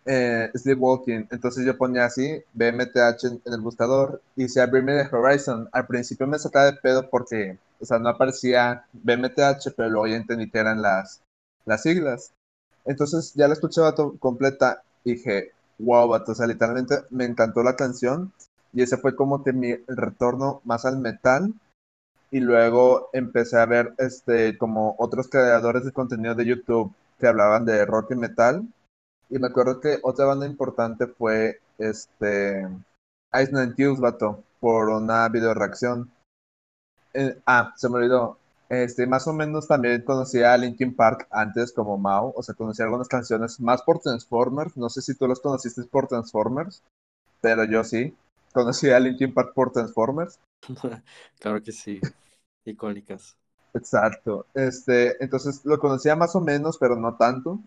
eh, 0.05 0.51
Sleepwalking. 0.55 1.27
Entonces 1.31 1.65
yo 1.65 1.79
ponía 1.79 2.05
así, 2.05 2.43
BMTH 2.53 3.25
en, 3.25 3.43
en 3.47 3.53
el 3.55 3.63
buscador 3.63 4.21
y 4.37 4.43
decía 4.43 4.67
Bring 4.67 4.85
Me 4.85 5.03
the 5.03 5.17
Horizon. 5.17 5.71
Al 5.73 5.87
principio 5.87 6.27
me 6.27 6.39
sacaba 6.39 6.67
de 6.67 6.75
pedo 6.75 7.09
porque, 7.09 7.59
o 7.81 7.85
sea, 7.85 7.99
no 7.99 8.09
aparecía 8.09 8.87
BMTH, 8.93 9.73
pero 9.77 9.91
luego 9.91 10.07
ya 10.07 10.17
entendí 10.17 10.51
que 10.51 10.59
eran 10.59 10.83
las, 10.83 11.23
las 11.65 11.83
siglas. 11.83 12.33
Entonces 12.85 13.35
ya 13.35 13.49
la 13.49 13.55
escuchaba 13.55 13.95
completa 14.19 14.83
y 15.05 15.15
dije, 15.15 15.53
wow, 15.79 16.09
vato, 16.09 16.33
o 16.33 16.35
sea, 16.35 16.47
literalmente 16.47 16.97
me 17.11 17.25
encantó 17.25 17.63
la 17.63 17.77
canción 17.77 18.33
y 18.73 18.83
ese 18.83 18.97
fue 18.97 19.17
como 19.17 19.43
que 19.45 19.53
mi 19.53 19.75
retorno 19.87 20.61
más 20.65 20.85
al 20.85 20.99
metal 20.99 21.55
y 22.31 22.41
luego 22.41 23.09
empecé 23.13 23.59
a 23.59 23.67
ver 23.67 23.95
este 23.99 24.59
como 24.59 24.95
otros 24.99 25.29
creadores 25.29 25.85
de 25.85 25.93
contenido 25.93 26.35
de 26.35 26.47
YouTube 26.47 26.93
que 27.19 27.27
hablaban 27.27 27.65
de 27.65 27.85
rock 27.87 28.13
y 28.13 28.17
metal 28.17 28.69
y 29.31 29.39
me 29.39 29.49
acuerdo 29.49 29.81
que 29.81 29.99
otra 30.03 30.27
banda 30.27 30.47
importante 30.47 31.07
fue 31.07 31.61
este 31.79 32.67
Ice 33.35 33.53
Nine 33.53 33.75
Kills, 33.75 34.01
vato, 34.01 34.43
por 34.59 34.89
una 34.89 35.29
video 35.29 35.53
reacción. 35.53 36.11
Eh, 37.15 37.39
ah, 37.47 37.73
se 37.77 37.89
me 37.89 37.97
olvidó. 37.97 38.39
Este, 38.69 39.07
más 39.07 39.27
o 39.27 39.33
menos 39.33 39.67
también 39.67 40.03
conocía 40.03 40.53
a 40.53 40.59
Linkin 40.59 40.95
Park 40.95 41.27
antes 41.31 41.73
como 41.73 41.97
Mao, 41.97 42.35
o 42.37 42.43
sea, 42.43 42.55
conocía 42.55 42.85
algunas 42.85 43.09
canciones 43.09 43.59
más 43.61 43.81
por 43.83 43.99
Transformers, 44.01 44.77
no 44.77 44.91
sé 44.91 45.01
si 45.01 45.15
tú 45.15 45.27
los 45.27 45.41
conociste 45.41 45.85
por 45.85 46.07
Transformers, 46.07 46.83
pero 47.41 47.65
yo 47.65 47.83
sí, 47.83 48.15
conocí 48.53 48.91
a 48.91 49.01
Linkin 49.01 49.33
Park 49.33 49.53
por 49.55 49.73
Transformers. 49.73 50.39
claro 51.41 51.63
que 51.63 51.73
sí, 51.73 51.99
icónicas. 52.67 53.37
Exacto, 53.73 54.45
este, 54.53 55.23
entonces 55.25 55.65
lo 55.65 55.79
conocía 55.79 56.15
más 56.15 56.37
o 56.37 56.41
menos, 56.41 56.77
pero 56.77 56.95
no 56.95 57.17
tanto. 57.17 57.59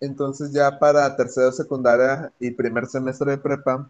Entonces 0.00 0.52
ya 0.52 0.78
para 0.78 1.16
tercero 1.16 1.52
secundaria 1.52 2.32
y 2.40 2.50
primer 2.52 2.86
semestre 2.86 3.32
de 3.32 3.38
prepa, 3.38 3.88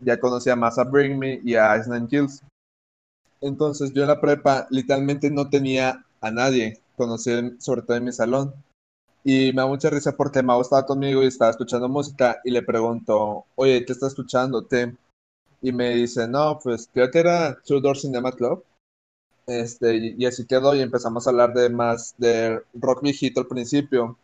ya 0.00 0.18
conocía 0.18 0.56
más 0.56 0.78
a 0.78 0.84
Bring 0.84 1.18
Me 1.18 1.40
y 1.42 1.54
a 1.54 1.76
Ice 1.76 1.90
Nine 1.90 2.08
Kills. 2.08 2.42
Entonces 3.40 3.92
yo 3.92 4.02
en 4.02 4.08
la 4.08 4.20
prepa 4.20 4.66
literalmente 4.70 5.30
no 5.30 5.48
tenía 5.48 6.04
a 6.20 6.30
nadie, 6.30 6.80
conocí 6.96 7.30
sobre 7.58 7.82
todo 7.82 7.96
en 7.96 8.04
mi 8.04 8.12
salón. 8.12 8.54
Y 9.24 9.52
me 9.52 9.62
da 9.62 9.66
mucha 9.66 9.90
risa 9.90 10.16
porque 10.16 10.42
Mau 10.42 10.60
estaba 10.60 10.86
conmigo 10.86 11.22
y 11.22 11.26
estaba 11.26 11.50
escuchando 11.50 11.88
música 11.88 12.40
y 12.44 12.50
le 12.50 12.62
pregunto, 12.62 13.44
oye, 13.56 13.84
¿qué 13.84 13.92
estás 13.92 14.10
escuchando? 14.10 14.64
¿Te? 14.64 14.96
Y 15.60 15.72
me 15.72 15.94
dice, 15.94 16.28
no, 16.28 16.58
pues 16.62 16.88
creo 16.92 17.10
que 17.10 17.18
era 17.18 17.58
Two 17.62 17.80
Door 17.80 17.98
Cinema 17.98 18.32
Club. 18.32 18.64
Este, 19.46 20.14
y 20.16 20.26
así 20.26 20.46
quedó 20.46 20.74
y 20.74 20.80
empezamos 20.80 21.26
a 21.26 21.30
hablar 21.30 21.54
de 21.54 21.70
más 21.70 22.14
de 22.18 22.60
rock 22.74 23.02
viejito 23.02 23.40
al 23.40 23.46
principio. 23.46 24.18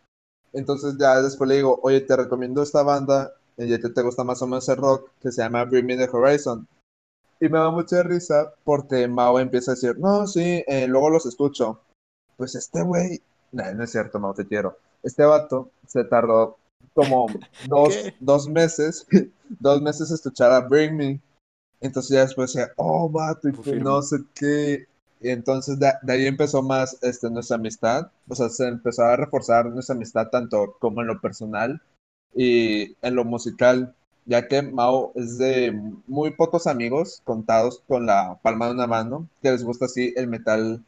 Entonces 0.52 0.96
ya 0.98 1.20
después 1.20 1.48
le 1.48 1.56
digo, 1.56 1.80
oye, 1.82 2.00
te 2.00 2.16
recomiendo 2.16 2.62
esta 2.62 2.82
banda, 2.82 3.32
y 3.56 3.66
ya 3.66 3.78
te 3.78 4.02
gusta 4.02 4.22
más 4.22 4.40
o 4.42 4.46
menos 4.46 4.68
el 4.68 4.76
rock, 4.76 5.10
que 5.20 5.32
se 5.32 5.42
llama 5.42 5.64
Bring 5.64 5.86
Me 5.86 5.96
the 5.96 6.08
Horizon. 6.10 6.66
Y 7.40 7.48
me 7.48 7.58
da 7.58 7.70
mucha 7.70 8.02
risa 8.02 8.54
porque 8.64 9.06
Mao 9.08 9.38
empieza 9.38 9.72
a 9.72 9.74
decir, 9.74 9.98
no, 9.98 10.26
sí, 10.26 10.64
eh, 10.66 10.86
luego 10.86 11.10
los 11.10 11.26
escucho. 11.26 11.80
Pues 12.36 12.54
este 12.54 12.82
güey, 12.82 13.20
no, 13.52 13.72
no 13.74 13.84
es 13.84 13.90
cierto, 13.90 14.18
Mao, 14.18 14.34
te 14.34 14.46
quiero. 14.46 14.78
Este 15.02 15.24
vato 15.24 15.70
se 15.86 16.04
tardó 16.04 16.56
como 16.94 17.26
dos, 17.68 17.94
dos 18.20 18.48
meses, 18.48 19.06
dos 19.48 19.82
meses 19.82 20.10
escuchar 20.10 20.52
a 20.52 20.60
Bring 20.60 20.96
Me. 20.96 21.20
Entonces 21.80 22.10
ya 22.10 22.20
después 22.20 22.52
decía, 22.52 22.72
oh, 22.76 23.10
vato, 23.10 23.48
y 23.48 23.52
pues 23.52 23.82
no 23.82 24.00
sé 24.00 24.18
qué. 24.34 24.86
Y 25.20 25.30
entonces 25.30 25.78
de, 25.78 25.90
ahí 26.08 26.26
empezó 26.26 26.62
más 26.62 26.98
este, 27.02 27.30
nuestra 27.30 27.56
amistad, 27.56 28.10
o 28.28 28.34
sea, 28.34 28.48
se 28.48 28.68
empezó 28.68 29.04
a 29.04 29.16
reforzar 29.16 29.66
nuestra 29.66 29.94
amistad 29.94 30.28
tanto 30.28 30.76
como 30.78 31.00
en 31.00 31.06
lo 31.06 31.20
personal 31.20 31.80
y 32.34 32.94
en 33.00 33.14
lo 33.14 33.24
musical, 33.24 33.94
ya 34.26 34.48
que 34.48 34.62
Mao 34.62 35.12
es 35.14 35.38
de 35.38 35.72
muy 36.06 36.30
pocos 36.32 36.66
amigos 36.66 37.22
contados 37.24 37.82
con 37.86 38.06
la 38.06 38.38
palma 38.42 38.66
de 38.66 38.72
una 38.72 38.86
mano 38.86 39.28
que 39.42 39.50
les 39.50 39.64
gusta 39.64 39.86
así 39.86 40.12
el 40.16 40.28
metal 40.28 40.84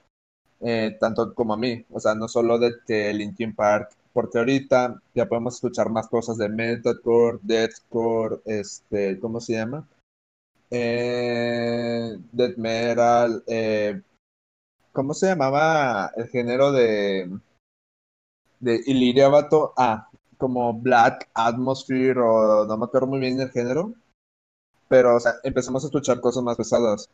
eh, 0.60 0.96
tanto 1.00 1.34
como 1.34 1.54
a 1.54 1.56
mí, 1.58 1.84
o 1.90 2.00
sea, 2.00 2.14
no 2.14 2.28
solo 2.28 2.58
de 2.58 2.72
que 2.86 3.12
Linkin 3.12 3.54
Park, 3.54 3.90
porque 4.12 4.38
ahorita 4.38 5.02
ya 5.14 5.26
podemos 5.26 5.54
escuchar 5.56 5.90
más 5.90 6.08
cosas 6.08 6.38
de 6.38 6.48
metalcore, 6.48 7.38
deathcore, 7.42 8.40
este, 8.46 9.20
¿cómo 9.20 9.40
se 9.40 9.52
llama? 9.54 9.86
Eh, 10.70 12.16
death 12.32 12.56
metal, 12.56 13.44
eh, 13.46 14.00
¿Cómo 14.96 15.12
se 15.12 15.26
llamaba 15.26 16.10
el 16.16 16.26
género 16.28 16.72
de, 16.72 17.28
de 18.60 18.80
Illyria 18.86 19.28
Bato? 19.28 19.74
Ah, 19.76 20.08
como 20.38 20.72
Black 20.74 21.28
Atmosphere 21.34 22.20
o 22.20 22.66
no 22.66 22.76
me 22.76 22.84
acuerdo 22.84 23.06
muy 23.08 23.20
bien 23.20 23.40
el 23.40 23.50
género. 23.50 23.92
Pero, 24.88 25.16
o 25.16 25.20
sea, 25.20 25.34
empezamos 25.42 25.82
a 25.82 25.88
escuchar 25.88 26.20
cosas 26.20 26.42
más 26.42 26.56
pesadas. 26.56 27.10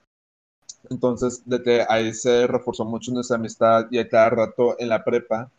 Entonces, 0.91 1.43
de 1.47 1.62
que 1.62 1.87
ahí 1.88 2.12
se 2.12 2.47
reforzó 2.47 2.85
mucho 2.85 3.12
nuestra 3.12 3.37
amistad 3.37 3.87
y 3.91 3.99
a 3.99 4.09
cada 4.09 4.31
rato 4.31 4.76
en 4.79 4.88
la 4.88 5.05
prepa, 5.05 5.50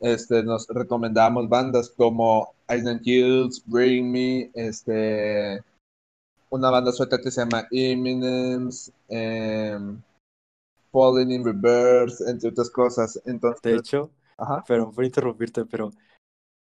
este, 0.00 0.42
nos 0.42 0.68
recomendábamos 0.68 1.48
bandas 1.48 1.90
como 1.90 2.54
Island 2.68 3.02
Kills, 3.02 3.62
Bring 3.66 4.10
Me, 4.10 4.50
este, 4.54 5.62
una 6.50 6.70
banda 6.70 6.92
sueca 6.92 7.20
que 7.20 7.30
se 7.30 7.40
llama 7.40 7.66
Imminence, 7.70 8.92
eh, 9.08 9.78
Falling 10.92 11.32
in 11.32 11.44
Reverse, 11.44 12.30
entre 12.30 12.50
otras 12.50 12.70
cosas. 12.70 13.20
Entonces, 13.26 13.60
de 13.62 13.76
hecho, 13.76 14.10
pero 14.66 14.90
por 14.90 15.04
interrumpirte, 15.04 15.64
pero 15.64 15.90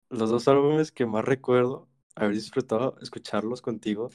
los 0.08 0.30
dos 0.30 0.48
álbumes 0.48 0.92
que 0.92 1.06
más 1.06 1.24
recuerdo 1.24 1.88
haber 2.14 2.34
disfrutado 2.34 2.96
escucharlos 3.00 3.60
contigo, 3.62 4.10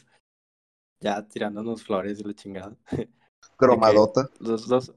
ya 1.00 1.28
tirándonos 1.28 1.84
flores 1.84 2.18
de 2.18 2.26
la 2.26 2.34
chingada. 2.34 2.76
Cromadota. 3.58 4.30
Los 4.40 4.68
dos, 4.68 4.94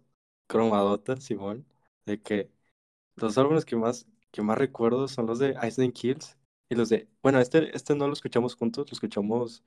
cromadota, 0.47 1.17
Simón, 1.17 1.67
de 2.07 2.21
que 2.21 2.51
los 3.17 3.37
álbumes 3.39 3.65
que 3.65 3.77
más, 3.77 4.07
que 4.31 4.43
más 4.43 4.59
recuerdo 4.59 5.09
son 5.09 5.27
los 5.27 5.39
de 5.39 5.57
Ice 5.67 5.93
Kills 5.93 6.37
y 6.69 6.75
los 6.75 6.89
de, 6.89 7.09
bueno, 7.23 7.41
este, 7.41 7.75
este 7.77 7.95
no 7.95 8.07
lo 8.07 8.13
escuchamos 8.13 8.55
juntos, 8.55 8.91
lo 8.91 8.95
escuchamos 8.95 9.63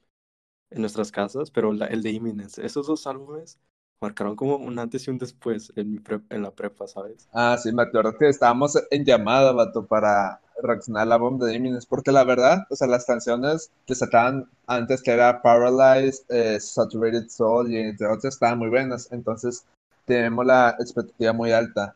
en 0.70 0.82
nuestras 0.82 1.12
casas, 1.12 1.52
pero 1.52 1.72
el 1.72 2.02
de 2.02 2.12
Imminence, 2.12 2.66
esos 2.66 2.88
dos 2.88 3.08
álbumes 3.08 3.60
marcaron 4.02 4.36
como 4.36 4.58
un 4.58 4.78
antes 4.80 5.08
y 5.08 5.12
un 5.12 5.18
después 5.18 5.72
en, 5.76 5.92
mi 5.92 6.02
en 6.30 6.42
la 6.42 6.52
prepa, 6.52 6.88
¿sabes? 6.88 7.28
Ah, 7.34 7.58
sí, 7.62 7.72
me 7.72 7.84
acuerdo 7.84 8.16
que 8.18 8.30
estábamos 8.30 8.78
en 8.92 9.06
llamada, 9.06 9.52
vato, 9.52 9.86
para 9.86 10.40
reaccionar 10.62 11.08
la 11.08 11.18
bomba 11.18 11.46
de 11.46 11.56
Imminence, 11.56 11.88
porque 11.90 12.12
la 12.12 12.24
verdad, 12.24 12.66
o 12.70 12.76
sea, 12.76 12.88
las 12.88 13.06
canciones 13.06 13.72
que 13.86 13.96
sacaban 13.96 14.50
antes, 14.66 15.02
que 15.02 15.12
era 15.12 15.42
Paralyzed, 15.42 16.24
eh, 16.30 16.60
Saturated 16.60 17.30
Soul 17.30 17.72
y 17.72 17.78
entre 17.78 18.08
otras, 18.08 18.36
estaban 18.36 18.60
muy 18.60 18.70
buenas, 18.70 19.12
entonces 19.12 19.66
tenemos 20.06 20.46
la 20.46 20.76
expectativa 20.80 21.34
muy 21.34 21.52
alta. 21.52 21.96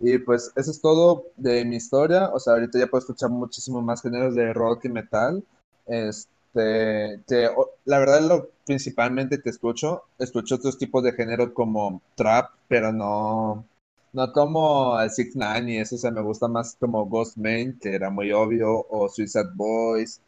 Y 0.00 0.18
pues 0.18 0.50
eso 0.56 0.70
es 0.70 0.80
todo 0.80 1.26
de 1.36 1.64
mi 1.64 1.76
historia, 1.76 2.30
o 2.32 2.38
sea, 2.38 2.54
ahorita 2.54 2.78
ya 2.78 2.86
puedo 2.86 3.00
escuchar 3.00 3.30
muchísimo 3.30 3.82
más 3.82 4.02
géneros 4.02 4.34
de 4.34 4.52
rock 4.54 4.86
y 4.86 4.88
metal. 4.88 5.44
Este, 5.86 6.30
este, 6.54 7.48
la 7.84 7.98
verdad, 7.98 8.20
lo 8.22 8.50
principalmente 8.66 9.40
que 9.42 9.50
escucho, 9.50 10.04
escucho 10.18 10.56
otros 10.56 10.78
tipos 10.78 11.02
de 11.02 11.12
género 11.12 11.54
como 11.54 12.02
trap, 12.16 12.50
pero 12.68 12.92
no, 12.92 13.64
no 14.12 14.32
como 14.32 15.00
el 15.00 15.10
Six 15.10 15.36
Nine 15.36 15.72
y 15.74 15.78
eso, 15.78 15.96
o 15.96 15.98
sea, 15.98 16.10
me 16.10 16.22
gusta 16.22 16.48
más 16.48 16.76
como 16.78 17.06
Ghost 17.06 17.36
Main, 17.36 17.78
que 17.80 17.94
era 17.94 18.10
muy 18.10 18.32
obvio, 18.32 18.86
o 18.88 19.08
Suicide 19.08 19.50
Boys, 19.54 20.20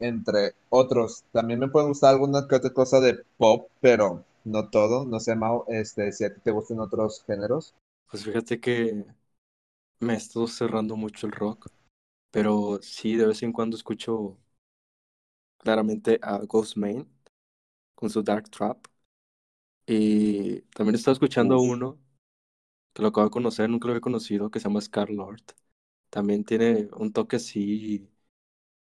entre 0.00 0.54
otros. 0.70 1.24
También 1.32 1.60
me 1.60 1.68
puede 1.68 1.88
gustar 1.88 2.10
alguna 2.14 2.46
que 2.48 2.56
otra 2.56 2.70
cosa 2.72 3.00
de 3.00 3.24
pop, 3.38 3.68
pero 3.80 4.24
no 4.44 4.68
todo, 4.70 5.04
no 5.06 5.20
sé, 5.20 5.36
Mau, 5.36 5.64
este, 5.68 6.12
si 6.12 6.24
a 6.24 6.34
ti 6.34 6.40
te 6.42 6.52
gustan 6.52 6.80
otros 6.80 7.22
géneros. 7.26 7.74
Pues 8.10 8.24
fíjate 8.24 8.60
que 8.60 9.04
me 10.00 10.14
estoy 10.14 10.48
cerrando 10.48 10.96
mucho 10.96 11.26
el 11.26 11.32
rock, 11.32 11.68
pero 12.30 12.80
sí, 12.82 13.16
de 13.16 13.26
vez 13.28 13.42
en 13.42 13.52
cuando 13.52 13.76
escucho 13.76 14.38
claramente 15.66 16.20
a 16.22 16.38
Ghost 16.38 16.76
Main 16.76 17.08
con 17.96 18.10
su 18.10 18.22
Dark 18.22 18.50
Trap. 18.50 18.86
Y 19.86 20.62
también 20.74 20.96
estaba 20.96 21.12
escuchando 21.12 21.60
uno 21.60 21.98
que 22.94 23.02
lo 23.02 23.08
acabo 23.08 23.26
de 23.26 23.32
conocer, 23.32 23.70
nunca 23.70 23.88
lo 23.88 23.92
había 23.94 24.00
conocido, 24.02 24.50
que 24.50 24.60
se 24.60 24.68
llama 24.68 24.80
Scar 24.82 25.10
Lord. 25.10 25.42
También 26.10 26.44
tiene 26.44 26.88
un 26.96 27.12
toque 27.12 27.36
así, 27.36 28.08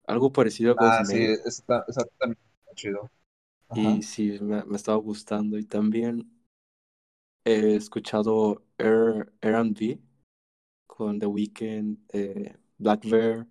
algo 0.08 0.32
parecido 0.34 0.72
a 0.74 0.75
Ghost 0.75 1.01
ah, 1.01 1.05
sí, 1.05 1.17
está, 1.46 1.86
también 2.17 2.38
chido. 2.75 3.10
Y 3.74 4.01
sí, 4.01 4.39
me, 4.41 4.63
me 4.65 4.75
estaba 4.75 4.98
gustando. 4.98 5.58
Y 5.60 5.65
también 5.65 6.32
he 7.46 7.75
escuchado 7.75 8.63
R&B 8.77 10.00
con 10.88 11.20
The 11.20 11.27
Weeknd, 11.27 12.00
eh, 12.13 12.58
Black 12.77 13.05
Bear 13.10 13.48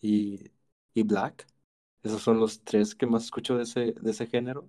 y, 0.00 0.52
y 0.94 1.02
Black. 1.04 1.46
Esos 2.04 2.22
son 2.22 2.38
los 2.38 2.62
tres 2.62 2.94
que 2.94 3.06
más 3.06 3.24
escucho 3.24 3.56
de 3.56 3.64
ese, 3.64 3.94
de 4.00 4.10
ese 4.10 4.26
género. 4.26 4.68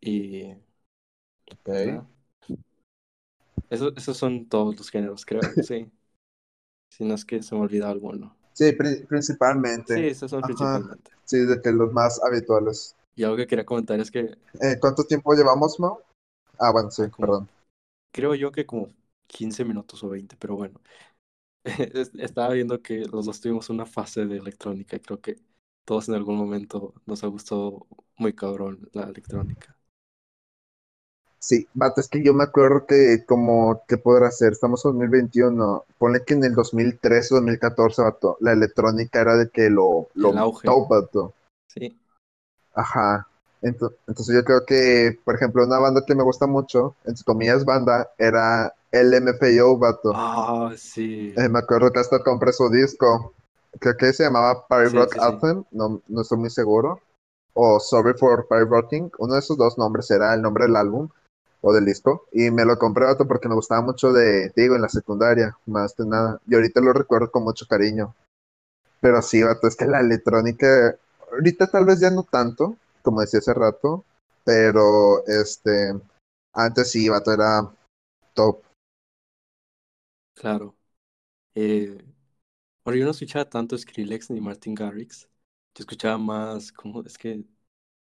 Y. 0.00 0.54
Ok. 1.50 2.06
Eso, 3.70 3.92
esos 3.96 4.16
son 4.16 4.46
todos 4.48 4.76
los 4.76 4.90
géneros, 4.90 5.26
creo, 5.26 5.40
sí. 5.62 5.90
Si 6.90 7.04
no 7.04 7.14
es 7.14 7.24
que 7.24 7.42
se 7.42 7.54
me 7.54 7.62
olvida 7.62 7.90
alguno. 7.90 8.36
Sí, 8.52 8.72
pri- 8.72 9.04
principalmente. 9.08 9.94
Sí, 9.94 10.00
esos 10.06 10.30
son 10.30 10.42
Ajá. 10.42 10.54
principalmente. 10.56 11.10
Sí, 11.24 11.38
de 11.38 11.60
que 11.60 11.72
los 11.72 11.92
más 11.92 12.22
habituales. 12.22 12.94
Y 13.16 13.24
algo 13.24 13.36
que 13.36 13.46
quería 13.46 13.64
comentar 13.64 13.98
es 14.00 14.10
que 14.10 14.36
Eh, 14.60 14.78
¿cuánto 14.80 15.04
tiempo 15.04 15.34
llevamos, 15.34 15.80
Mau? 15.80 15.98
Ah, 16.58 16.70
bueno, 16.70 16.90
sí, 16.90 17.02
como- 17.10 17.26
perdón. 17.26 17.48
creo 18.12 18.34
yo 18.34 18.52
que 18.52 18.66
como 18.66 18.94
15 19.26 19.64
minutos 19.64 20.02
o 20.04 20.08
20, 20.08 20.36
pero 20.36 20.56
bueno. 20.56 20.80
Es- 21.64 22.12
Estaba 22.16 22.54
viendo 22.54 22.82
que 22.82 23.00
los 23.06 23.26
dos 23.26 23.40
tuvimos 23.40 23.70
una 23.70 23.86
fase 23.86 24.26
de 24.26 24.36
electrónica 24.38 24.96
y 24.96 25.00
creo 25.00 25.20
que 25.20 25.36
todos 25.84 26.08
en 26.08 26.14
algún 26.16 26.36
momento 26.36 26.94
nos 27.06 27.24
ha 27.24 27.28
gustado 27.28 27.86
muy 28.18 28.34
cabrón 28.34 28.88
la 28.92 29.04
electrónica. 29.04 29.76
Sí, 31.38 31.68
vato, 31.74 32.00
es 32.00 32.08
que 32.08 32.24
yo 32.24 32.34
me 32.34 32.42
acuerdo 32.42 32.86
que 32.86 33.24
como, 33.24 33.82
¿qué 33.86 33.96
podrá 33.98 34.32
ser? 34.32 34.50
Estamos 34.52 34.84
en 34.84 34.92
2021. 34.92 35.84
Ponle 35.96 36.24
que 36.24 36.34
en 36.34 36.42
el 36.42 36.54
2013 36.56 37.34
o 37.34 37.36
2014, 37.36 38.02
vato, 38.02 38.36
la 38.40 38.50
electrónica 38.52 39.20
era 39.20 39.36
de 39.36 39.48
que 39.48 39.70
lo, 39.70 40.08
lo 40.14 40.30
El 40.30 40.38
auge. 40.38 40.64
top, 40.64 40.88
vato. 40.88 41.34
Sí, 41.68 42.00
Ajá. 42.74 43.26
Ento- 43.62 43.94
Entonces 44.06 44.34
yo 44.34 44.44
creo 44.44 44.66
que, 44.66 45.18
por 45.24 45.34
ejemplo, 45.36 45.64
una 45.64 45.78
banda 45.78 46.04
que 46.06 46.14
me 46.14 46.22
gusta 46.22 46.46
mucho, 46.46 46.94
entre 47.04 47.24
comillas 47.24 47.64
banda, 47.64 48.10
era 48.18 48.74
LMFAO, 48.92 49.78
vato. 49.78 50.20
ah, 50.20 50.72
sí. 50.76 51.34
Eh, 51.36 51.48
me 51.48 51.60
acuerdo 51.60 51.92
que 51.92 52.00
hasta 52.00 52.22
compré 52.24 52.52
su 52.52 52.68
disco. 52.70 53.34
Creo 53.80 53.96
que 53.96 54.12
se 54.12 54.24
llamaba 54.24 54.66
Party 54.66 54.90
Sí. 54.90 55.18
Anthem, 55.20 55.64
no, 55.70 56.00
no 56.08 56.22
estoy 56.22 56.38
muy 56.38 56.50
seguro. 56.50 57.00
O 57.54 57.78
Sorry 57.80 58.14
for 58.14 58.46
Party 58.46 58.68
Rocking. 58.68 59.12
Uno 59.18 59.34
de 59.34 59.40
esos 59.40 59.56
dos 59.56 59.78
nombres 59.78 60.10
era 60.10 60.34
el 60.34 60.42
nombre 60.42 60.64
del 60.64 60.76
álbum 60.76 61.08
o 61.60 61.72
del 61.72 61.84
disco. 61.84 62.26
Y 62.32 62.50
me 62.50 62.64
lo 62.64 62.78
compré 62.78 63.06
vato, 63.06 63.26
porque 63.26 63.48
me 63.48 63.54
gustaba 63.54 63.80
mucho 63.80 64.12
de, 64.12 64.52
digo, 64.56 64.74
en 64.74 64.82
la 64.82 64.88
secundaria, 64.88 65.56
más 65.66 65.94
que 65.94 66.04
nada. 66.04 66.40
Y 66.46 66.54
ahorita 66.54 66.80
lo 66.80 66.92
recuerdo 66.92 67.30
con 67.30 67.44
mucho 67.44 67.66
cariño. 67.66 68.14
Pero 69.00 69.22
sí, 69.22 69.42
vato, 69.42 69.66
es 69.66 69.76
que 69.76 69.86
la 69.86 70.00
electrónica, 70.00 70.96
ahorita 71.32 71.66
tal 71.66 71.84
vez 71.84 72.00
ya 72.00 72.10
no 72.10 72.22
tanto, 72.22 72.76
como 73.02 73.20
decía 73.20 73.40
hace 73.40 73.52
rato, 73.52 74.04
pero 74.44 75.24
este, 75.26 75.94
antes 76.52 76.90
sí, 76.90 77.08
vato, 77.08 77.32
era 77.32 77.70
top. 78.34 78.62
Claro. 80.34 80.74
Eh, 81.54 82.02
bueno, 82.84 82.98
yo 82.98 83.04
no 83.04 83.10
escuchaba 83.12 83.48
tanto 83.48 83.76
Skrillex 83.78 84.30
ni 84.30 84.40
Martin 84.40 84.74
Garrix. 84.74 85.22
Yo 85.74 85.82
escuchaba 85.82 86.18
más, 86.18 86.72
como 86.72 87.02
es 87.04 87.18
que 87.18 87.44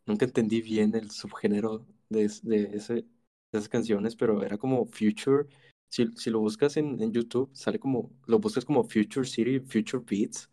nunca 0.07 0.25
entendí 0.27 0.63
bien 0.63 0.95
el 0.95 1.11
subgénero 1.11 1.87
de, 2.09 2.31
de, 2.43 2.65
ese, 2.77 2.95
de 2.95 3.07
esas 3.53 3.69
canciones, 3.69 4.17
pero 4.17 4.43
era 4.45 4.59
como 4.59 4.87
Future. 4.87 5.49
Si, 5.89 6.07
si 6.17 6.31
lo 6.31 6.41
buscas 6.41 6.77
en, 6.77 7.01
en 7.03 7.13
YouTube, 7.13 7.51
sale 7.55 7.79
como, 7.81 8.13
lo 8.27 8.39
buscas 8.41 8.65
como 8.65 8.85
Future 8.85 9.27
City, 9.27 9.61
Future 9.61 10.03
Beats 10.07 10.51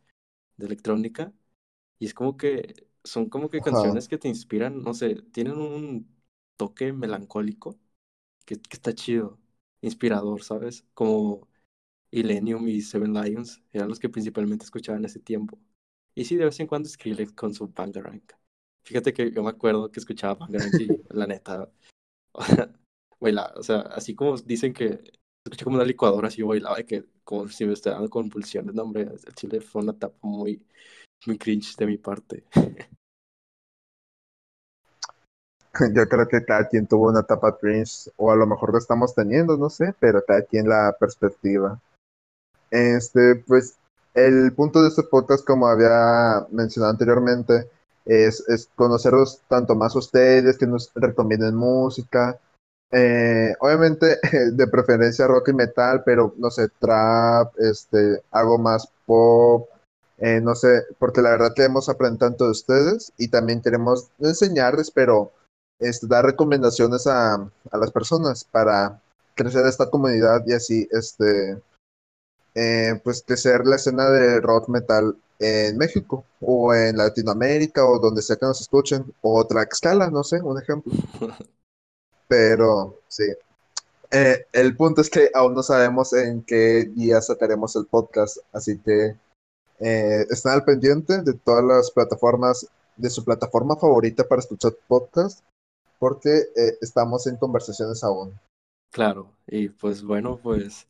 de 0.58 0.68
electrónica. 0.68 1.34
Y 2.00 2.06
es 2.08 2.13
como 2.13 2.38
que 2.38 2.88
son 3.03 3.30
como 3.30 3.50
que 3.50 3.62
Ajá. 3.62 3.63
canciones 3.63 4.08
que 4.10 4.18
te 4.20 4.27
inspiran, 4.30 4.84
no 4.84 4.94
sé, 4.94 5.15
tienen 5.34 5.58
un 5.58 6.10
toque 6.58 6.94
melancólico 6.94 7.80
que, 8.46 8.56
que 8.58 8.75
está 8.77 8.94
chido, 8.94 9.39
inspirador, 9.82 10.44
¿sabes? 10.44 10.86
Como 10.94 11.48
Illenium 12.13 12.67
y 12.67 12.82
Seven 12.82 13.13
Lions 13.13 13.62
eran 13.72 13.89
los 13.89 14.00
que 14.00 14.10
principalmente 14.10 14.65
escuchaba 14.65 14.98
en 14.98 15.05
ese 15.05 15.20
tiempo. 15.20 15.58
Y 16.15 16.25
sí, 16.25 16.36
de 16.36 16.46
vez 16.46 16.60
en 16.60 16.67
cuando 16.67 16.88
Skrillex 16.88 17.34
con 17.34 17.53
su 17.53 17.67
Bangarang. 17.67 18.22
Fíjate 18.84 19.13
que 19.13 19.32
yo 19.32 19.43
me 19.43 19.50
acuerdo 19.50 19.91
que 19.91 20.00
escuchaba 20.00 20.36
Bangarang 20.36 20.72
y 20.79 20.88
la 21.10 21.25
neta, 21.27 21.72
o 22.36 23.63
sea, 23.63 23.79
así 23.82 24.15
como 24.15 24.38
dicen 24.38 24.74
que 24.74 25.00
escuché 25.46 25.63
como 25.65 25.77
una 25.77 25.86
licuadora, 25.86 26.27
así 26.27 26.41
bailaba, 26.41 26.77
de 26.77 26.86
que 26.86 27.05
como 27.24 27.48
si 27.48 27.65
me 27.65 27.74
estuviera 27.74 27.98
dando 27.98 28.10
convulsiones, 28.10 28.75
no, 28.75 28.84
hombre, 28.84 29.04
el 29.04 29.34
chile 29.34 29.60
fue 29.62 29.82
una 29.82 29.93
etapa 29.93 30.15
muy, 30.21 30.63
muy 31.26 31.38
cringe 31.38 31.76
de 31.78 31.86
mi 31.86 31.97
parte. 31.97 32.43
Yo 35.95 36.08
creo 36.08 36.28
que 36.28 36.45
cada 36.45 36.67
quien 36.67 36.86
tuvo 36.86 37.10
una 37.10 37.21
etapa 37.21 37.58
cringe, 37.58 38.12
o 38.17 38.32
a 38.32 38.36
lo 38.36 38.45
mejor 38.45 38.71
lo 38.73 38.78
estamos 38.78 39.15
teniendo, 39.15 39.58
no 39.58 39.71
sé, 39.71 39.95
pero 39.99 40.23
cada 40.23 40.43
quien 40.43 40.69
la 40.69 40.95
perspectiva. 40.99 41.82
Este, 42.74 43.36
pues, 43.36 43.76
el 44.16 44.52
punto 44.54 44.82
de 44.82 44.90
este 44.90 45.04
podcast, 45.04 45.46
como 45.46 45.68
había 45.68 46.48
mencionado 46.50 46.92
anteriormente, 46.92 47.70
es, 48.04 48.44
es 48.50 48.68
conocerlos 48.76 49.42
tanto 49.48 49.76
más 49.76 49.96
ustedes, 49.96 50.58
que 50.58 50.66
nos 50.66 50.92
recomienden 50.96 51.54
música. 51.54 52.40
Eh, 52.92 53.54
obviamente, 53.60 54.18
de 54.54 54.68
preferencia 54.68 55.28
rock 55.28 55.50
y 55.50 55.54
metal, 55.54 56.02
pero 56.04 56.34
no 56.38 56.50
sé, 56.50 56.68
trap, 56.80 57.54
este, 57.60 58.24
algo 58.32 58.58
más 58.58 58.88
pop, 59.06 59.70
eh, 60.18 60.42
no 60.42 60.56
sé, 60.56 60.82
porque 60.98 61.22
la 61.22 61.30
verdad 61.30 61.54
queremos 61.56 61.90
aprender 61.90 62.20
tanto 62.20 62.46
de 62.46 62.52
ustedes 62.52 63.14
y 63.20 63.28
también 63.28 63.62
queremos 63.62 64.10
enseñarles, 64.18 64.90
pero 64.90 65.32
este, 65.80 66.08
dar 66.08 66.26
recomendaciones 66.26 67.06
a, 67.06 67.36
a 67.36 67.78
las 67.78 67.92
personas 67.92 68.44
para 68.44 69.00
crecer 69.36 69.64
esta 69.68 69.92
comunidad 69.92 70.42
y 70.48 70.54
así, 70.54 70.88
este, 70.92 71.62
eh, 72.56 73.00
pues 73.04 73.24
crecer 73.26 73.66
la 73.66 73.78
escena 73.78 74.10
de 74.10 74.39
rock 74.39 74.70
metal 74.70 75.16
en 75.39 75.78
México 75.78 76.26
o 76.42 76.74
en 76.74 76.98
Latinoamérica 76.98 77.86
o 77.86 78.00
donde 78.00 78.22
sea 78.22 78.36
que 78.36 78.46
nos 78.46 78.62
escuchen 78.62 79.13
o 79.22 79.46
Tlaxcala, 79.46 80.10
no 80.10 80.24
sé, 80.24 80.42
un 80.42 80.62
ejemplo. 80.62 80.94
Pero 82.28 83.00
sí. 83.08 83.26
Eh, 84.12 84.46
el 84.54 84.76
punto 84.76 85.02
es 85.02 85.10
que 85.10 85.30
aún 85.34 85.56
no 85.56 85.63
sabemos 85.63 86.13
en 86.13 86.44
qué 86.44 86.86
día 86.86 87.20
sacaremos 87.22 87.76
el 87.76 87.88
podcast, 87.88 88.38
así 88.52 88.78
que 88.80 89.18
eh, 89.80 90.26
estén 90.30 90.52
al 90.52 90.63
pendiente 90.63 91.24
de 91.24 91.34
todas 91.34 91.63
las 91.63 91.92
plataformas, 91.92 92.68
de 92.96 93.10
su 93.10 93.26
plataforma 93.26 93.76
favorita 93.76 94.24
para 94.24 94.39
escuchar 94.39 94.74
podcast, 94.88 95.44
porque 95.98 96.30
eh, 96.56 96.78
estamos 96.82 97.26
en 97.26 97.38
conversaciones 97.38 98.04
aún. 98.04 98.39
Claro, 98.92 99.32
y 99.48 99.70
pues 99.70 100.04
bueno, 100.04 100.39
pues 100.42 100.86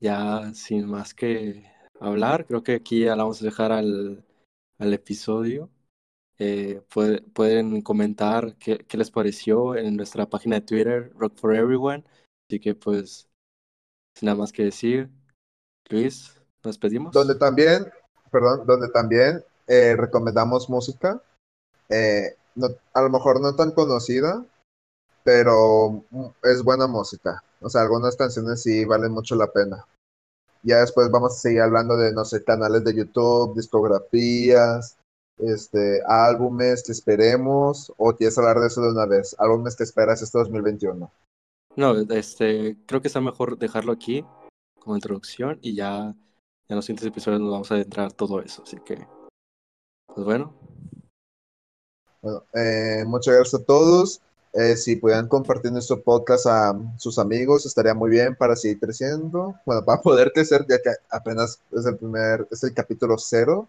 ya 0.00 0.52
sin 0.54 0.86
más 0.86 1.14
que 1.14 1.64
hablar, 2.00 2.46
creo 2.46 2.62
que 2.62 2.74
aquí 2.74 3.04
ya 3.04 3.16
la 3.16 3.24
vamos 3.24 3.42
a 3.42 3.44
dejar 3.46 3.72
al, 3.72 4.24
al 4.78 4.92
episodio. 4.94 5.70
Eh, 6.38 6.82
puede- 6.92 7.22
pueden 7.22 7.80
comentar 7.82 8.56
qué, 8.58 8.78
qué 8.78 8.98
les 8.98 9.10
pareció 9.10 9.74
en 9.74 9.96
nuestra 9.96 10.26
página 10.28 10.56
de 10.56 10.66
Twitter, 10.66 11.12
Rock 11.16 11.34
for 11.38 11.54
Everyone. 11.54 12.04
Así 12.48 12.60
que 12.60 12.74
pues, 12.74 13.28
sin 14.14 14.26
nada 14.26 14.38
más 14.38 14.52
que 14.52 14.64
decir, 14.64 15.10
Luis, 15.88 16.34
nos 16.62 16.74
despedimos. 16.74 17.14
Donde 17.14 17.36
también, 17.36 17.86
perdón, 18.30 18.66
donde 18.66 18.88
también 18.90 19.42
eh, 19.66 19.96
recomendamos 19.96 20.68
música, 20.68 21.22
eh, 21.88 22.36
no- 22.54 22.68
a 22.94 23.02
lo 23.02 23.10
mejor 23.10 23.40
no 23.40 23.54
tan 23.56 23.72
conocida, 23.72 24.44
pero 25.24 26.04
es 26.42 26.62
buena 26.62 26.86
música. 26.86 27.42
O 27.60 27.68
sea, 27.68 27.82
algunas 27.82 28.16
canciones 28.16 28.62
sí 28.62 28.84
valen 28.84 29.12
mucho 29.12 29.34
la 29.34 29.50
pena. 29.50 29.84
Ya 30.62 30.80
después 30.80 31.10
vamos 31.10 31.32
a 31.32 31.38
seguir 31.38 31.60
hablando 31.60 31.96
de, 31.96 32.12
no 32.12 32.24
sé, 32.24 32.42
canales 32.42 32.84
de 32.84 32.94
YouTube, 32.94 33.54
discografías, 33.54 34.96
este, 35.38 36.00
álbumes 36.06 36.82
que 36.82 36.92
esperemos, 36.92 37.92
o 37.96 38.14
quieres 38.14 38.36
hablar 38.38 38.60
de 38.60 38.66
eso 38.66 38.82
de 38.82 38.90
una 38.90 39.06
vez, 39.06 39.36
álbumes 39.38 39.76
que 39.76 39.84
esperas 39.84 40.22
este 40.22 40.38
2021. 40.38 41.10
No, 41.76 41.94
este, 42.10 42.76
creo 42.86 43.02
que 43.02 43.08
está 43.08 43.20
mejor 43.20 43.58
dejarlo 43.58 43.92
aquí 43.92 44.24
como 44.80 44.96
introducción 44.96 45.58
y 45.60 45.74
ya, 45.74 46.14
ya 46.14 46.14
en 46.68 46.76
los 46.76 46.86
siguientes 46.86 47.06
episodios 47.06 47.40
nos 47.40 47.52
vamos 47.52 47.70
a 47.70 47.74
adentrar 47.74 48.12
todo 48.12 48.40
eso. 48.40 48.62
Así 48.62 48.78
que, 48.84 49.06
pues 50.06 50.24
bueno, 50.24 50.54
Bueno, 52.22 52.44
eh, 52.54 53.04
muchas 53.06 53.34
gracias 53.34 53.60
a 53.60 53.64
todos. 53.64 54.22
Eh, 54.58 54.74
si 54.74 54.96
pudieran 54.96 55.28
compartir 55.28 55.70
nuestro 55.70 56.02
podcast 56.02 56.46
a 56.46 56.74
sus 56.96 57.18
amigos, 57.18 57.66
estaría 57.66 57.92
muy 57.92 58.08
bien 58.08 58.34
para 58.34 58.56
seguir 58.56 58.80
creciendo. 58.80 59.54
Bueno, 59.66 59.84
para 59.84 60.00
poder 60.00 60.32
crecer, 60.32 60.64
ya 60.66 60.80
que 60.80 60.92
apenas 61.10 61.60
es 61.72 61.84
el 61.84 61.98
primer, 61.98 62.48
es 62.50 62.64
el 62.64 62.72
capítulo 62.72 63.18
cero. 63.18 63.68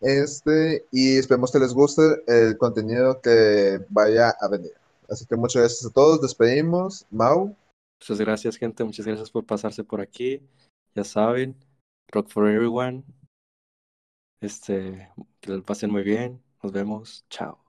Este, 0.00 0.86
y 0.90 1.18
esperemos 1.18 1.52
que 1.52 1.58
les 1.58 1.74
guste 1.74 2.22
el 2.26 2.56
contenido 2.56 3.20
que 3.20 3.84
vaya 3.90 4.30
a 4.40 4.48
venir. 4.48 4.72
Así 5.10 5.26
que 5.26 5.36
muchas 5.36 5.60
gracias 5.60 5.90
a 5.90 5.92
todos. 5.92 6.22
Despedimos. 6.22 7.04
Mau. 7.10 7.54
muchas 8.00 8.18
gracias, 8.18 8.56
gente. 8.56 8.84
Muchas 8.84 9.06
gracias 9.06 9.30
por 9.30 9.44
pasarse 9.44 9.84
por 9.84 10.00
aquí. 10.00 10.40
Ya 10.94 11.04
saben, 11.04 11.54
Rock 12.10 12.30
for 12.30 12.48
Everyone. 12.48 13.04
Este, 14.40 15.10
que 15.40 15.50
lo 15.50 15.62
pasen 15.62 15.90
muy 15.90 16.02
bien. 16.02 16.42
Nos 16.62 16.72
vemos. 16.72 17.26
Chao. 17.28 17.67